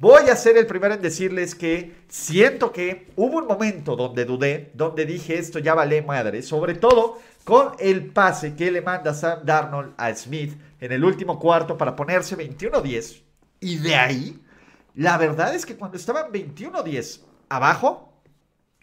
[0.00, 4.70] Voy a ser el primero en decirles que siento que hubo un momento donde dudé,
[4.74, 9.40] donde dije esto ya vale madre, sobre todo con el pase que le manda Sam
[9.44, 13.22] Darnold a Smith en el último cuarto para ponerse 21-10.
[13.58, 14.40] Y de ahí,
[14.94, 18.07] la verdad es que cuando estaban 21-10 abajo,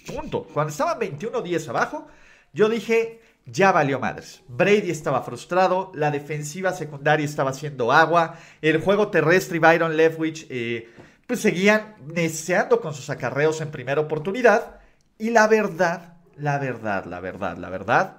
[0.05, 2.07] punto, cuando estaban 21-10 abajo,
[2.53, 4.41] yo dije, ya valió madres.
[4.47, 10.47] Brady estaba frustrado, la defensiva secundaria estaba haciendo agua, el juego terrestre y Byron Leftwich,
[10.49, 10.89] eh,
[11.27, 14.79] pues seguían neceando con sus acarreos en primera oportunidad.
[15.17, 18.17] Y la verdad, la verdad, la verdad, la verdad,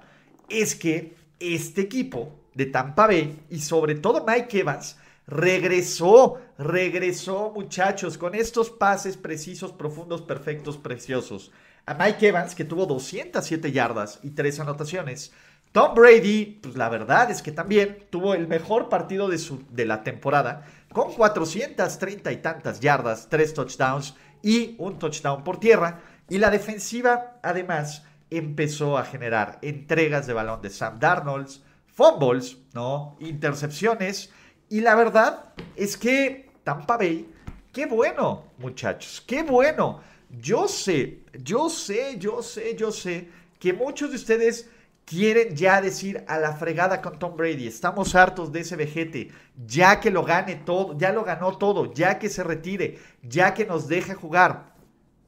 [0.49, 4.97] es que este equipo de Tampa Bay y sobre todo Mike Evans
[5.27, 11.51] regresó, regresó muchachos con estos pases precisos, profundos, perfectos, preciosos.
[11.87, 15.31] A Mike Evans que tuvo 207 yardas y 3 anotaciones.
[15.71, 19.85] Tom Brady, pues la verdad es que también tuvo el mejor partido de, su, de
[19.85, 26.01] la temporada con 430 y tantas yardas, 3 touchdowns y un touchdown por tierra.
[26.27, 31.47] Y la defensiva además empezó a generar entregas de balón de Sam Darnold,
[31.85, 33.15] fumbles, ¿no?
[33.21, 34.29] Intercepciones.
[34.67, 37.33] Y la verdad es que Tampa Bay,
[37.71, 40.01] qué bueno, muchachos, qué bueno.
[40.29, 44.69] Yo sé, yo sé, yo sé, yo sé que muchos de ustedes
[45.05, 47.65] quieren ya decir a la fregada con Tom Brady.
[47.65, 49.31] Estamos hartos de ese vejete.
[49.65, 53.65] Ya que lo gane todo, ya lo ganó todo, ya que se retire, ya que
[53.65, 54.75] nos deje jugar.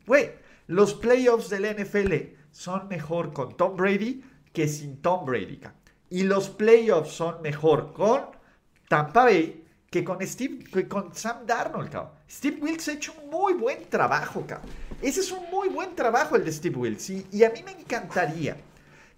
[0.06, 0.32] Güey,
[0.68, 5.62] los playoffs del NFL son mejor con Tom Brady que sin Tom Brady.
[6.10, 8.26] Y los playoffs son mejor con
[8.90, 11.96] Tampa Bay que con, Steve, con Sam Darnold.
[12.30, 14.46] Steve Wilkes ha hecho un muy buen trabajo.
[15.02, 17.10] Ese es un muy buen trabajo el de Steve Wilkes.
[17.32, 18.58] Y, a mí me encantaría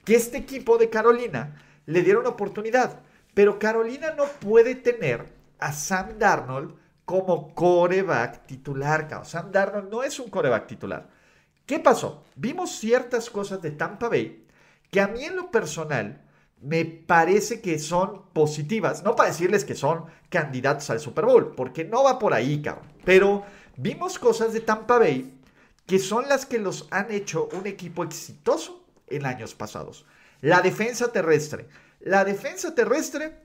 [0.06, 3.00] que este equipo de Carolina le diera una oportunidad.
[3.34, 5.26] Pero Carolina no puede tener
[5.60, 9.22] a Sam Darnold como coreback titular.
[9.26, 11.10] Sam Darnold no es un coreback titular.
[11.66, 12.24] ¿Qué pasó?
[12.36, 14.46] Vimos ciertas cosas de Tampa Bay
[14.90, 16.22] que a mí en lo personal
[16.62, 19.04] me parece que son positivas.
[19.04, 22.92] No para decirles que son candidatos al Super Bowl, porque no va por ahí, cabrón.
[23.04, 23.44] Pero
[23.78, 25.42] vimos cosas de Tampa Bay
[25.92, 30.06] que son las que los han hecho un equipo exitoso en años pasados.
[30.40, 31.68] La defensa terrestre.
[32.00, 33.36] La defensa terrestre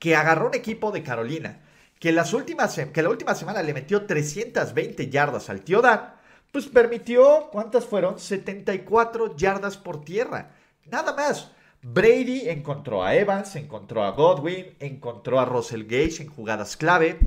[0.00, 1.60] que agarró un equipo de Carolina,
[2.00, 6.14] que, las últimas, que la última semana le metió 320 yardas al tío Dan,
[6.50, 8.18] pues permitió, ¿cuántas fueron?
[8.18, 10.56] 74 yardas por tierra.
[10.86, 11.52] Nada más.
[11.82, 17.18] Brady encontró a Evans, encontró a Godwin, encontró a Russell Gage en jugadas clave.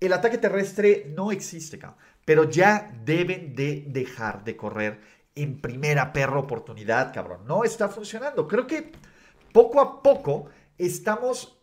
[0.00, 1.78] El ataque terrestre no existe.
[2.24, 5.00] Pero ya deben de dejar de correr
[5.36, 7.42] en primera perra oportunidad, cabrón.
[7.46, 8.48] No está funcionando.
[8.48, 8.90] Creo que
[9.52, 10.46] poco a poco
[10.76, 11.56] estamos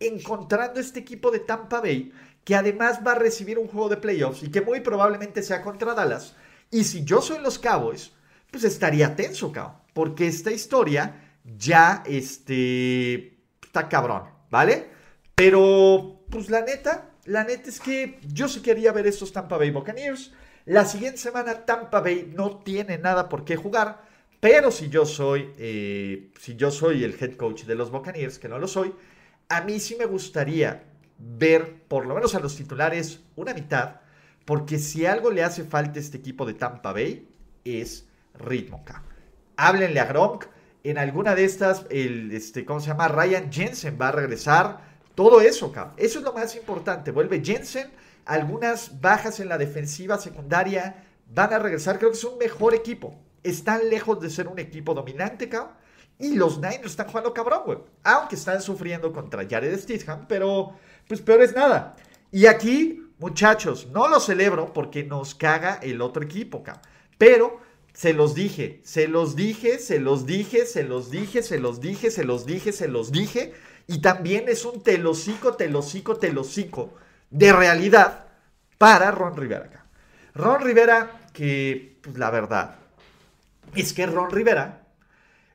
[0.00, 4.42] encontrando este equipo de Tampa Bay que además va a recibir un juego de playoffs
[4.42, 6.34] y que muy probablemente sea contra Dallas.
[6.72, 8.12] Y si yo soy los Cowboys,
[8.50, 9.76] pues estaría tenso, cabrón.
[9.94, 14.88] Porque esta historia ya este, está cabrón, ¿vale?
[15.34, 19.70] Pero, pues la neta, la neta es que yo sí quería ver estos Tampa Bay
[19.70, 20.32] Buccaneers.
[20.64, 24.02] La siguiente semana Tampa Bay no tiene nada por qué jugar,
[24.40, 28.48] pero si yo soy, eh, si yo soy el head coach de los Buccaneers, que
[28.48, 28.94] no lo soy,
[29.48, 30.84] a mí sí me gustaría
[31.18, 34.00] ver por lo menos a los titulares una mitad,
[34.44, 37.28] porque si algo le hace falta a este equipo de Tampa Bay
[37.64, 38.84] es ritmo.
[39.56, 40.46] Háblenle a Gronk.
[40.84, 43.08] En alguna de estas, el, este, ¿cómo se llama?
[43.08, 44.94] Ryan Jensen va a regresar.
[45.14, 47.10] Todo eso, Eso es lo más importante.
[47.10, 47.90] Vuelve Jensen
[48.24, 51.98] algunas bajas en la defensiva secundaria van a regresar.
[51.98, 53.18] Creo que es un mejor equipo.
[53.42, 55.72] Están lejos de ser un equipo dominante, cabrón.
[56.18, 57.78] Y los Niners están jugando cabrón, güey.
[58.04, 60.72] Aunque están sufriendo contra Jared Stidham, pero
[61.08, 61.96] pues peor es nada.
[62.30, 66.84] Y aquí, muchachos, no lo celebro porque nos caga el otro equipo, cabrón.
[67.18, 67.60] Pero
[67.94, 72.10] se los dije, se los dije, se los dije, se los dije, se los dije,
[72.10, 73.54] se los dije, se los dije.
[73.86, 76.94] Y también es un telocico, telocico, telocico
[77.30, 78.26] de realidad
[78.78, 79.86] para Ron Rivera.
[80.34, 82.76] Ron Rivera, que pues, la verdad
[83.76, 84.88] es que Ron Rivera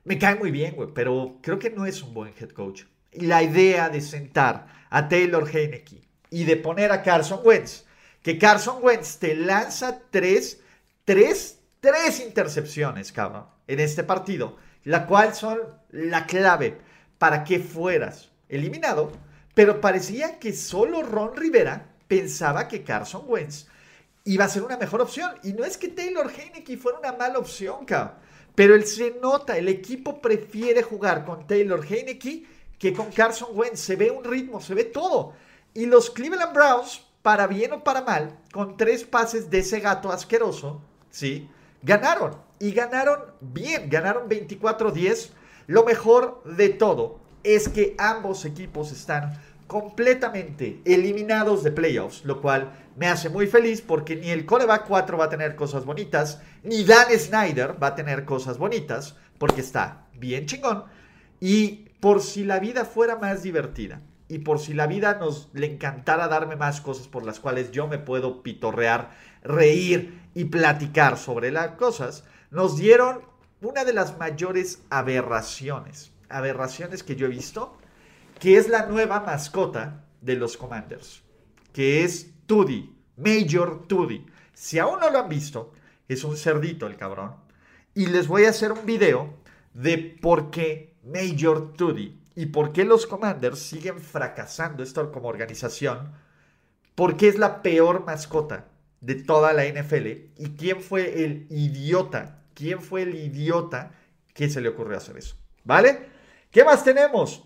[0.04, 2.84] me cae muy bien, güey, pero creo que no es un buen head coach.
[3.12, 6.00] Y la idea de sentar a Taylor Heineke
[6.30, 7.84] y de poner a Carson Wentz,
[8.22, 10.60] que Carson Wentz te lanza tres,
[11.04, 16.78] tres, tres intercepciones, cabrón, en este partido, la cual son la clave
[17.18, 19.12] para que fueras eliminado
[19.54, 23.66] pero parecía que solo Ron Rivera pensaba que Carson Wentz
[24.24, 25.32] iba a ser una mejor opción.
[25.42, 28.14] Y no es que Taylor Heineke fuera una mala opción, cabrón.
[28.54, 32.46] Pero él se nota, el equipo prefiere jugar con Taylor Heineke
[32.78, 33.80] que con Carson Wentz.
[33.80, 35.34] Se ve un ritmo, se ve todo.
[35.74, 40.10] Y los Cleveland Browns, para bien o para mal, con tres pases de ese gato
[40.10, 41.48] asqueroso, ¿sí?
[41.82, 42.36] Ganaron.
[42.58, 45.30] Y ganaron bien, ganaron 24-10.
[45.66, 52.72] Lo mejor de todo es que ambos equipos están completamente eliminados de playoffs, lo cual
[52.96, 56.82] me hace muy feliz porque ni el coreback 4 va a tener cosas bonitas, ni
[56.84, 60.84] Dan Snyder va a tener cosas bonitas, porque está bien chingón.
[61.38, 65.66] Y por si la vida fuera más divertida, y por si la vida nos le
[65.66, 69.10] encantara darme más cosas por las cuales yo me puedo pitorrear,
[69.42, 73.22] reír y platicar sobre las cosas, nos dieron
[73.60, 77.76] una de las mayores aberraciones, aberraciones que yo he visto,
[78.38, 81.22] que es la nueva mascota de los Commanders,
[81.72, 84.26] que es Tudi, Major Tudi.
[84.54, 85.72] Si aún no lo han visto,
[86.08, 87.34] es un cerdito el cabrón.
[87.94, 89.34] Y les voy a hacer un video
[89.74, 96.12] de por qué Major Tudi y por qué los Commanders siguen fracasando esto como organización,
[96.94, 98.69] porque es la peor mascota
[99.00, 103.92] de toda la NFL y quién fue el idiota, quién fue el idiota
[104.34, 106.06] que se le ocurrió hacer eso, ¿vale?
[106.50, 107.44] ¿Qué más tenemos?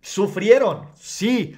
[0.00, 1.56] Sufrieron, sí,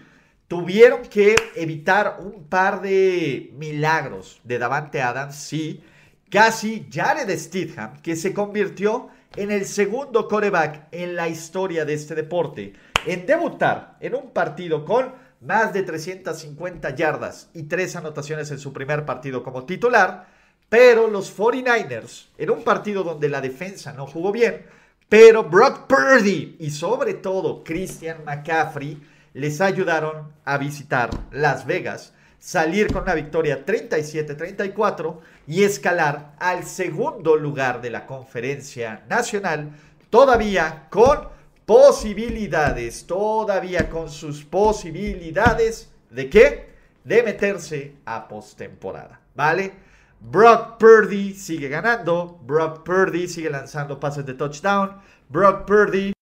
[0.49, 5.83] tuvieron que evitar un par de milagros de Davante Adams, sí,
[6.31, 12.15] casi Jared Stidham, que se convirtió en el segundo coreback en la historia de este
[12.15, 12.75] deporte
[13.07, 18.73] en debutar en un partido con más de 350 yardas y tres anotaciones en su
[18.73, 20.27] primer partido como titular,
[20.69, 24.65] pero los 49ers, en un partido donde la defensa no jugó bien,
[25.09, 29.03] pero Brock Purdy y sobre todo Christian McCaffrey
[29.35, 37.37] les ayudaron a visitar Las Vegas, salir con una victoria 37-34 y escalar al segundo
[37.37, 39.71] lugar de la conferencia nacional,
[40.11, 41.32] todavía con
[41.67, 46.73] posibilidades, todavía con sus posibilidades de qué?
[47.05, 49.73] De meterse a postemporada, ¿vale?
[50.21, 56.13] Brock Purdy sigue ganando, Brock Purdy sigue lanzando pases de touchdown, Brock Purdy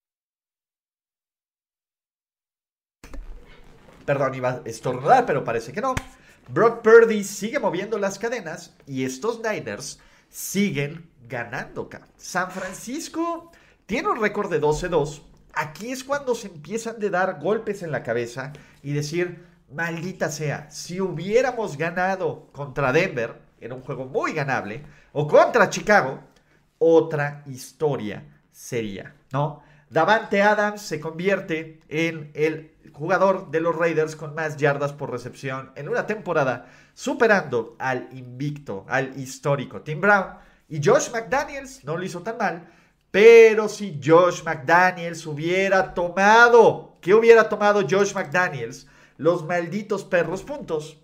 [4.06, 5.94] Perdón, iba a estornudar, pero parece que no.
[6.48, 11.88] Brock Purdy sigue moviendo las cadenas y estos Niners siguen ganando.
[12.16, 13.52] San Francisco
[13.86, 15.29] tiene un récord de 12-2.
[15.54, 20.70] Aquí es cuando se empiezan de dar golpes en la cabeza y decir, maldita sea,
[20.70, 26.20] si hubiéramos ganado contra Denver, en un juego muy ganable, o contra Chicago,
[26.78, 29.62] otra historia sería, ¿no?
[29.90, 35.72] Davante Adams se convierte en el jugador de los Raiders con más yardas por recepción
[35.74, 40.34] en una temporada, superando al invicto, al histórico Tim Brown.
[40.68, 42.68] Y Josh McDaniels no lo hizo tan mal,
[43.10, 48.86] pero si Josh McDaniels hubiera tomado, ¿qué hubiera tomado Josh McDaniels?
[49.16, 50.98] Los malditos perros puntos.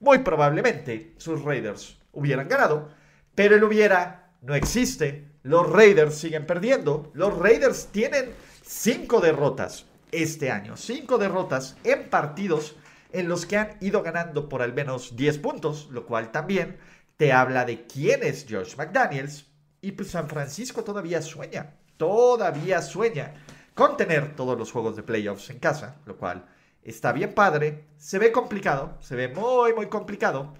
[0.00, 2.90] Muy probablemente sus Raiders hubieran ganado,
[3.34, 5.28] pero el hubiera no existe.
[5.42, 7.10] Los Raiders siguen perdiendo.
[7.14, 8.30] Los Raiders tienen
[8.62, 10.76] cinco derrotas este año.
[10.76, 12.76] Cinco derrotas en partidos
[13.12, 16.78] en los que han ido ganando por al menos 10 puntos, lo cual también
[17.16, 19.46] te habla de quién es Josh McDaniels.
[19.80, 23.34] Y pues San Francisco todavía sueña, todavía sueña
[23.74, 26.46] con tener todos los juegos de playoffs en casa, lo cual
[26.82, 30.54] está bien padre, se ve complicado, se ve muy, muy complicado.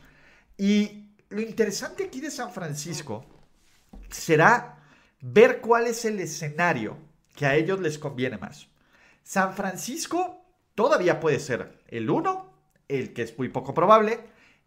[0.56, 3.24] Y lo interesante aquí de San Francisco
[4.08, 4.78] será
[5.20, 6.96] ver cuál es el escenario
[7.34, 8.68] que a ellos les conviene más.
[9.22, 12.52] San Francisco todavía puede ser el 1,
[12.88, 14.20] el que es muy poco probable,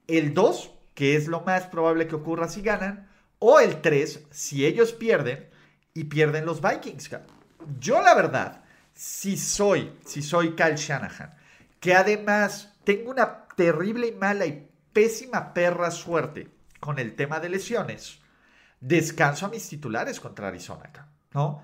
[0.07, 3.10] el 2, que es lo más probable que ocurra si ganan,
[3.43, 5.49] o el 3, si ellos pierden
[5.95, 7.09] y pierden los Vikings.
[7.79, 11.33] Yo la verdad, si soy, si soy Kyle Shanahan,
[11.79, 17.49] que además tengo una terrible y mala y pésima perra suerte con el tema de
[17.49, 18.19] lesiones,
[18.79, 20.91] descanso a mis titulares contra Arizona,
[21.33, 21.63] ¿no?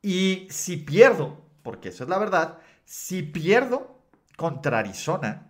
[0.00, 4.00] Y si pierdo, porque esa es la verdad, si pierdo
[4.36, 5.48] contra Arizona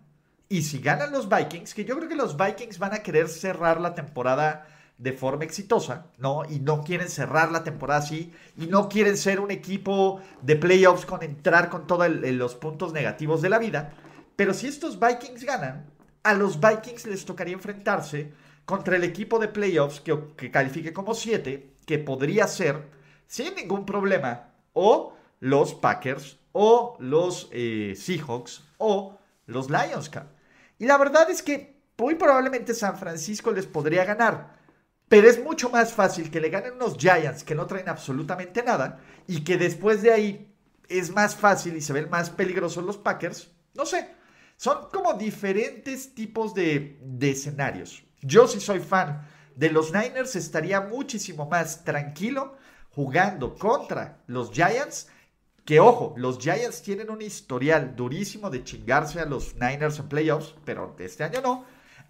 [0.49, 3.79] y si ganan los Vikings, que yo creo que los Vikings van a querer cerrar
[3.79, 4.67] la temporada
[4.99, 6.43] de forma exitosa, ¿no?
[6.49, 11.07] Y no quieren cerrar la temporada así, y no quieren ser un equipo de playoffs
[11.07, 13.93] con entrar con todos los puntos negativos de la vida.
[14.37, 15.91] Pero si estos Vikings ganan,
[16.23, 18.33] a los Vikings les tocaría enfrentarse
[18.65, 22.89] contra el equipo de playoffs que, que califique como 7, que podría ser,
[23.27, 30.11] sin ningún problema, o los Packers o los eh, Seahawks o los Lions.
[30.79, 34.56] Y la verdad es que muy probablemente San Francisco les podría ganar.
[35.09, 39.01] Pero es mucho más fácil que le ganen unos Giants que no traen absolutamente nada
[39.27, 40.55] y que después de ahí
[40.89, 43.51] es más fácil y se ven más peligrosos los Packers.
[43.75, 44.11] No sé,
[44.57, 48.03] son como diferentes tipos de, de escenarios.
[48.23, 52.57] Yo si soy fan de los Niners estaría muchísimo más tranquilo
[52.91, 55.09] jugando contra los Giants
[55.67, 60.55] que ojo, los Giants tienen un historial durísimo de chingarse a los Niners en playoffs,
[60.65, 61.65] pero este año no,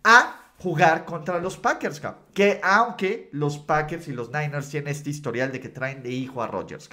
[0.05, 2.01] a jugar contra los Packers,
[2.33, 6.43] que aunque los Packers y los Niners tienen este historial de que traen de hijo
[6.43, 6.89] a Rodgers.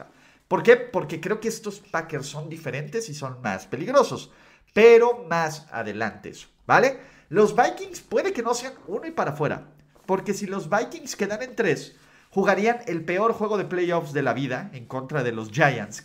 [0.48, 0.76] ¿Por qué?
[0.76, 4.32] Porque creo que estos Packers son diferentes y son más peligrosos.
[4.74, 7.00] pero más adelante eso, ¿vale?
[7.30, 9.68] Los Vikings puede que no sean uno y para afuera,
[10.06, 11.96] porque si los Vikings quedan en tres,
[12.32, 16.04] jugarían el peor juego de playoffs de la vida en contra de los Giants,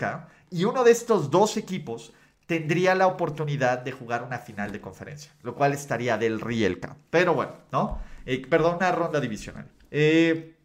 [0.51, 2.13] y uno de estos dos equipos
[2.49, 6.97] tendría la oportunidad de jugar una final de conferencia, lo cual estaría del Rielka.
[7.11, 8.01] Pero bueno, ¿no?
[8.25, 9.69] Eh, perdón, una ronda divisional.
[9.91, 10.57] Eh,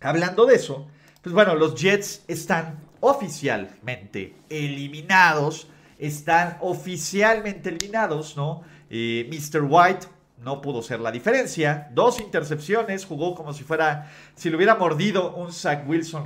[0.00, 0.88] hablando de eso,
[1.20, 5.68] pues bueno, los Jets están oficialmente eliminados.
[5.98, 8.62] Están oficialmente eliminados, ¿no?
[8.88, 9.60] Eh, Mr.
[9.68, 10.06] White
[10.38, 11.90] no pudo ser la diferencia.
[11.92, 16.24] Dos intercepciones, jugó como si fuera, si le hubiera mordido un Zach Wilson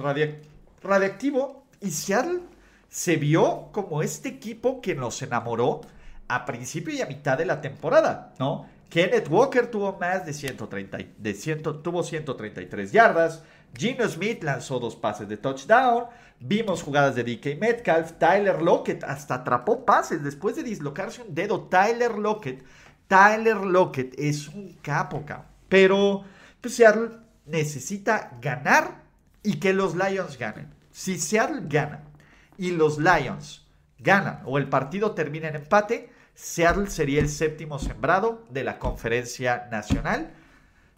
[0.81, 1.65] radiactivo.
[1.81, 2.54] Y Seattle
[2.95, 5.81] se vio como este equipo que nos enamoró
[6.29, 8.69] a principio y a mitad de la temporada, ¿no?
[8.89, 13.43] Kenneth Walker tuvo más de 130, de 100, tuvo 133 yardas.
[13.77, 16.05] Gino Smith lanzó dos pases de touchdown.
[16.39, 18.13] Vimos jugadas de DK Metcalf.
[18.13, 21.63] Tyler Lockett hasta atrapó pases después de dislocarse un dedo.
[21.63, 22.63] Tyler Lockett.
[23.09, 25.47] Tyler Lockett es un capo, capo.
[25.69, 26.23] Pero
[26.61, 27.11] pues, Seattle
[27.45, 29.03] necesita ganar
[29.43, 30.73] y que los Lions ganen.
[30.93, 32.14] Si Seattle gana
[32.59, 33.67] y los Lions
[33.99, 39.69] ganan o el partido termina en empate, Seattle sería el séptimo sembrado de la conferencia
[39.71, 40.35] nacional.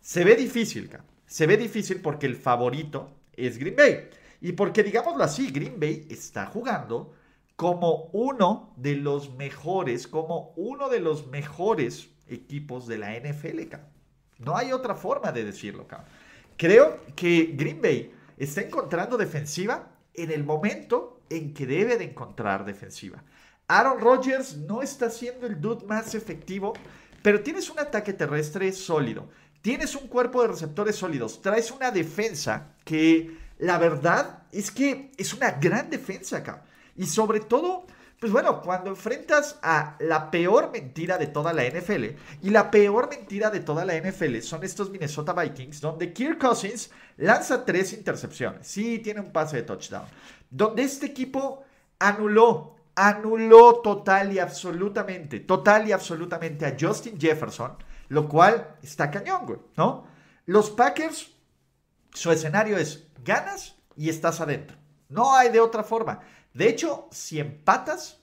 [0.00, 0.90] Se ve difícil,
[1.26, 4.09] se ve difícil porque el favorito es Green Bay.
[4.40, 7.14] Y porque, digámoslo así, Green Bay está jugando
[7.57, 13.61] como uno de los mejores, como uno de los mejores equipos de la NFL.
[14.38, 15.86] No hay otra forma de decirlo.
[16.57, 22.64] Creo que Green Bay está encontrando defensiva en el momento en que debe de encontrar
[22.64, 23.22] defensiva.
[23.68, 26.72] Aaron Rodgers no está siendo el dude más efectivo,
[27.22, 29.29] pero tienes un ataque terrestre sólido,
[29.61, 35.35] tienes un cuerpo de receptores sólidos, traes una defensa que la verdad es que es
[35.35, 36.64] una gran defensa acá.
[36.97, 37.87] Y sobre todo,
[38.19, 42.05] pues bueno, cuando enfrentas a la peor mentira de toda la NFL,
[42.43, 46.91] y la peor mentira de toda la NFL son estos Minnesota Vikings, donde Kirk Cousins
[47.19, 48.67] lanza tres intercepciones.
[48.67, 50.07] Sí, tiene un pase de touchdown
[50.51, 51.64] donde este equipo
[51.99, 57.77] anuló, anuló total y absolutamente, total y absolutamente a Justin Jefferson,
[58.09, 60.07] lo cual está cañón, güey, ¿no?
[60.47, 61.33] Los Packers,
[62.12, 64.77] su escenario es ganas y estás adentro.
[65.09, 66.21] No hay de otra forma.
[66.57, 68.18] De hecho, si empatas,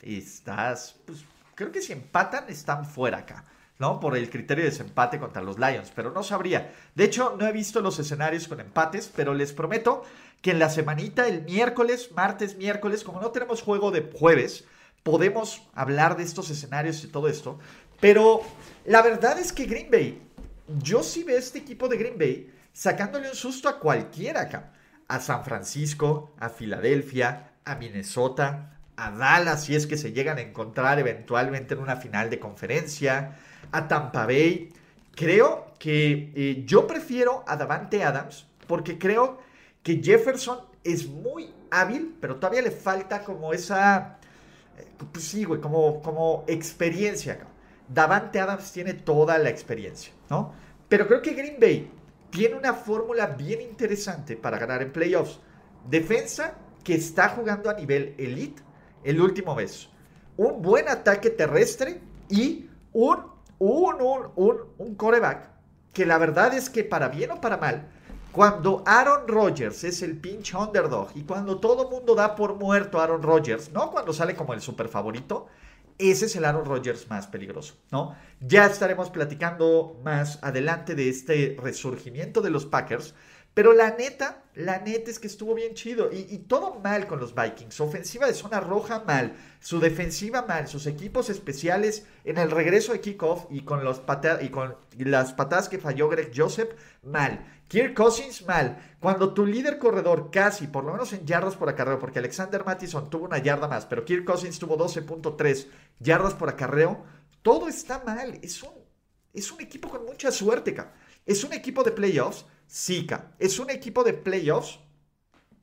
[0.00, 1.22] estás, pues
[1.54, 3.44] creo que si empatan, están fuera acá.
[3.78, 4.00] ¿no?
[4.00, 6.72] Por el criterio de desempate contra los Lions, pero no sabría.
[6.94, 10.04] De hecho, no he visto los escenarios con empates, pero les prometo
[10.40, 14.64] que en la semanita, el miércoles, martes, miércoles, como no tenemos juego de jueves,
[15.02, 17.58] podemos hablar de estos escenarios y todo esto.
[18.00, 18.40] Pero
[18.86, 20.22] la verdad es que Green Bay,
[20.82, 24.72] yo sí veo este equipo de Green Bay sacándole un susto a cualquiera acá.
[25.08, 30.42] A San Francisco, a Filadelfia, a Minnesota, a Dallas, si es que se llegan a
[30.42, 33.36] encontrar eventualmente en una final de conferencia,
[33.72, 34.72] a Tampa Bay.
[35.14, 39.38] Creo que eh, yo prefiero a Davante Adams porque creo
[39.82, 44.18] que Jefferson es muy hábil, pero todavía le falta como esa,
[44.78, 47.38] eh, pues sí, güey, como, como experiencia.
[47.88, 50.54] Davante Adams tiene toda la experiencia, ¿no?
[50.88, 51.90] Pero creo que Green Bay
[52.30, 55.38] tiene una fórmula bien interesante para ganar en playoffs.
[55.88, 56.54] Defensa
[56.84, 58.62] que está jugando a nivel elite
[59.02, 59.88] el último mes.
[60.36, 63.18] Un buen ataque terrestre y un,
[63.58, 65.50] un, un, un, un coreback
[65.92, 67.88] que la verdad es que para bien o para mal
[68.34, 73.22] cuando Aaron Rodgers es el pinche underdog y cuando todo mundo da por muerto Aaron
[73.22, 75.46] Rodgers, no cuando sale como el super favorito,
[75.98, 78.16] ese es el Aaron Rodgers más peligroso, ¿no?
[78.40, 83.14] Ya estaremos platicando más adelante de este resurgimiento de los Packers,
[83.54, 86.10] pero la neta, la neta es que estuvo bien chido.
[86.12, 87.80] Y, todo mal con los Vikings.
[87.80, 89.36] Ofensiva de zona roja mal.
[89.60, 90.66] Su defensiva mal.
[90.66, 93.80] Sus equipos especiales en el regreso de kickoff y con,
[94.40, 96.72] y con las patadas que falló Greg Joseph
[97.04, 97.46] mal.
[97.68, 98.96] Kirk Cousins mal.
[99.00, 103.08] Cuando tu líder corredor casi, por lo menos en yardas por acarreo, porque Alexander Mattison
[103.08, 107.04] tuvo una yarda más, pero Kirk Cousins tuvo 12.3 yardas por acarreo,
[107.42, 108.38] todo está mal.
[108.42, 108.72] Es un,
[109.32, 110.74] es un equipo con mucha suerte,
[111.24, 112.44] Es un equipo de playoffs
[112.76, 113.06] Sí,
[113.38, 114.80] Es un equipo de playoffs,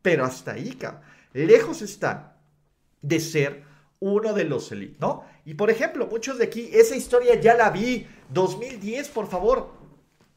[0.02, 0.80] pero hasta ahí,
[1.34, 2.38] Lejos está
[3.02, 3.66] de ser
[4.00, 5.26] uno de los elite, ¿no?
[5.44, 9.74] Y por ejemplo, muchos de aquí, esa historia ya la vi, 2010, por favor.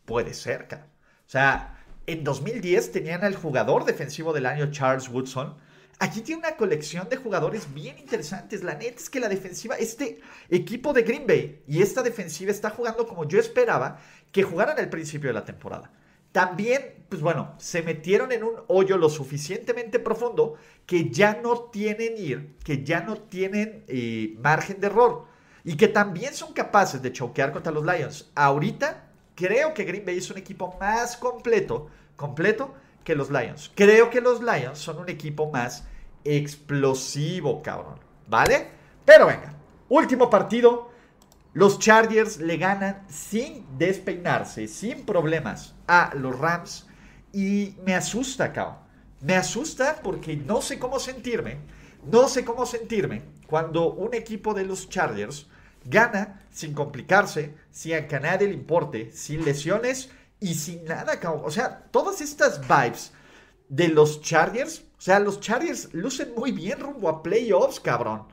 [0.04, 0.88] Puede ser, cara.
[1.24, 5.54] O sea, en 2010 tenían al jugador defensivo del año Charles Woodson.
[6.00, 8.64] Aquí tiene una colección de jugadores bien interesantes.
[8.64, 10.20] La neta es que la defensiva, este
[10.50, 14.00] equipo de Green Bay y esta defensiva está jugando como yo esperaba
[14.32, 15.92] que jugaran al principio de la temporada.
[16.34, 20.54] También, pues bueno, se metieron en un hoyo lo suficientemente profundo
[20.84, 25.26] que ya no tienen ir, que ya no tienen eh, margen de error.
[25.62, 28.32] y que también son capaces de choquear contra los Lions.
[28.34, 32.74] Ahorita creo que Green Bay es un equipo más completo, completo
[33.04, 33.70] que los Lions.
[33.76, 35.84] Creo que los Lions son un equipo más
[36.24, 38.00] explosivo, cabrón.
[38.26, 38.66] ¿Vale?
[39.04, 39.54] Pero venga,
[39.88, 40.90] último partido.
[41.54, 46.86] Los Chargers le ganan sin despeinarse, sin problemas a los Rams.
[47.32, 48.78] Y me asusta, cabrón.
[49.20, 51.58] Me asusta porque no sé cómo sentirme.
[52.10, 55.46] No sé cómo sentirme cuando un equipo de los Chargers
[55.84, 61.42] gana sin complicarse, sin a nadie le importe, sin lesiones y sin nada, cabrón.
[61.44, 63.12] O sea, todas estas vibes
[63.68, 68.26] de los Chargers, o sea, los Chargers lucen muy bien rumbo a playoffs, cabrón.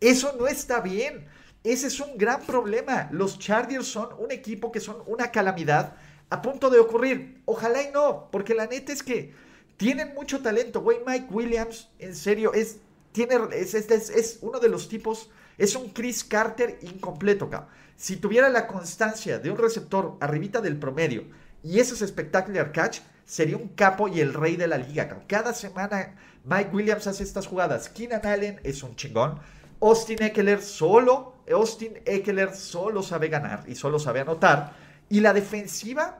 [0.00, 1.26] Eso no está bien.
[1.64, 3.08] Ese es un gran problema.
[3.10, 5.94] Los Chargers son un equipo que son una calamidad
[6.28, 7.40] a punto de ocurrir.
[7.46, 9.32] Ojalá y no, porque la neta es que
[9.78, 10.82] tienen mucho talento.
[10.82, 12.80] Güey, Mike Williams, en serio, es,
[13.12, 17.48] tiene, es, es, uno de los tipos, es un Chris Carter incompleto.
[17.96, 21.24] Si tuviera la constancia de un receptor arribita del promedio
[21.62, 25.24] y esos spectacular catch, sería un capo y el rey de la liga.
[25.26, 27.88] Cada semana Mike Williams hace estas jugadas.
[27.88, 29.40] Keenan Allen es un chingón.
[29.80, 34.72] Austin Eckler solo, Austin Eckler solo sabe ganar y solo sabe anotar.
[35.08, 36.18] Y la defensiva,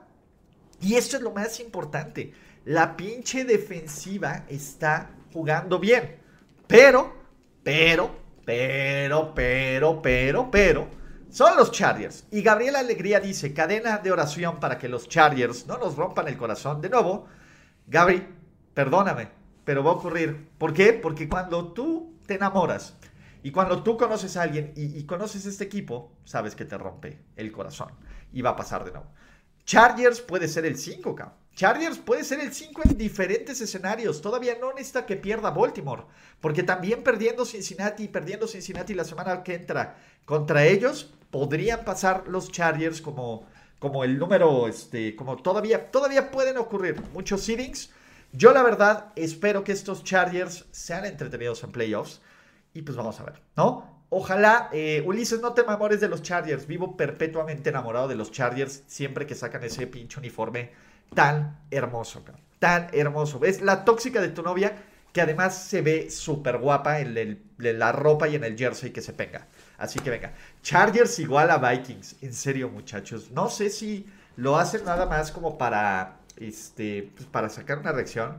[0.81, 2.33] y esto es lo más importante,
[2.65, 6.17] la pinche defensiva está jugando bien.
[6.67, 7.13] Pero,
[7.63, 8.11] pero,
[8.45, 10.89] pero, pero, pero, pero,
[11.31, 12.25] son los Chargers.
[12.31, 16.37] Y Gabriel Alegría dice, cadena de oración para que los Chargers no nos rompan el
[16.37, 16.81] corazón.
[16.81, 17.27] De nuevo,
[17.87, 18.27] Gabri,
[18.73, 19.29] perdóname,
[19.65, 20.49] pero va a ocurrir.
[20.59, 20.93] ¿Por qué?
[20.93, 22.97] Porque cuando tú te enamoras
[23.45, 27.21] y cuando tú conoces a alguien y, y conoces este equipo, sabes que te rompe
[27.37, 27.93] el corazón.
[28.33, 29.07] Y va a pasar de nuevo.
[29.67, 31.37] Chargers puede ser el 5, cabrón.
[31.55, 34.23] Chargers puede ser el 5 en diferentes escenarios.
[34.23, 36.05] Todavía no necesita que pierda Baltimore.
[36.41, 42.51] Porque también perdiendo Cincinnati, perdiendo Cincinnati la semana que entra contra ellos, podrían pasar los
[42.51, 43.47] Chargers como,
[43.79, 47.91] como el número, este, como todavía, todavía pueden ocurrir muchos seedings.
[48.33, 52.23] Yo la verdad espero que estos Chargers sean entretenidos en playoffs.
[52.75, 54.05] Y pues vamos a ver, ¿no?
[54.11, 56.67] Ojalá, eh, Ulises, no te enamores de los Chargers.
[56.67, 60.71] Vivo perpetuamente enamorado de los Chargers siempre que sacan ese pinche uniforme
[61.15, 62.25] tan hermoso,
[62.59, 63.45] tan hermoso.
[63.45, 64.77] Es la tóxica de tu novia
[65.13, 69.13] que además se ve súper guapa en, la ropa y en el jersey que se
[69.13, 69.47] pega.
[69.79, 72.17] Así que venga, Chargers igual a Vikings.
[72.23, 73.31] En serio, muchachos.
[73.31, 74.07] No sé si
[74.37, 78.39] lo hacen nada más como para, este, pues, para sacar una reacción.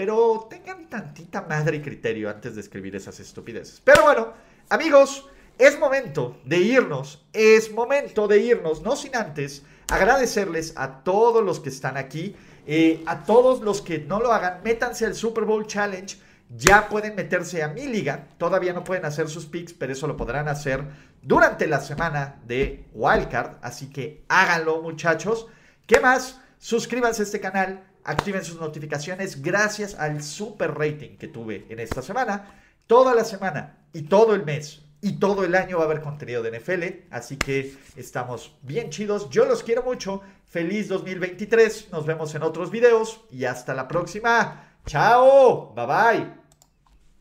[0.00, 3.82] Pero tengan tantita madre y criterio antes de escribir esas estupideces.
[3.84, 4.32] Pero bueno.
[4.70, 5.28] Amigos,
[5.58, 11.60] es momento de irnos, es momento de irnos, no sin antes agradecerles a todos los
[11.60, 12.34] que están aquí,
[12.66, 16.16] eh, a todos los que no lo hagan, métanse al Super Bowl Challenge,
[16.48, 20.16] ya pueden meterse a mi liga, todavía no pueden hacer sus picks, pero eso lo
[20.16, 20.82] podrán hacer
[21.20, 25.46] durante la semana de Wildcard, así que háganlo muchachos.
[25.86, 26.40] ¿Qué más?
[26.58, 32.02] Suscríbanse a este canal, activen sus notificaciones, gracias al super rating que tuve en esta
[32.02, 32.62] semana.
[32.86, 36.42] Toda la semana y todo el mes y todo el año va a haber contenido
[36.42, 39.30] de NFL, así que estamos bien chidos.
[39.30, 40.22] Yo los quiero mucho.
[40.44, 41.88] Feliz 2023.
[41.92, 44.74] Nos vemos en otros videos y hasta la próxima.
[44.86, 45.72] Chao.
[45.74, 46.40] Bye bye.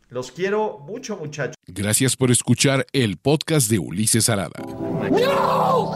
[0.09, 1.55] Los quiero mucho, muchachos.
[1.67, 4.59] Gracias por escuchar el podcast de Ulises Arada.
[5.11, 5.95] No!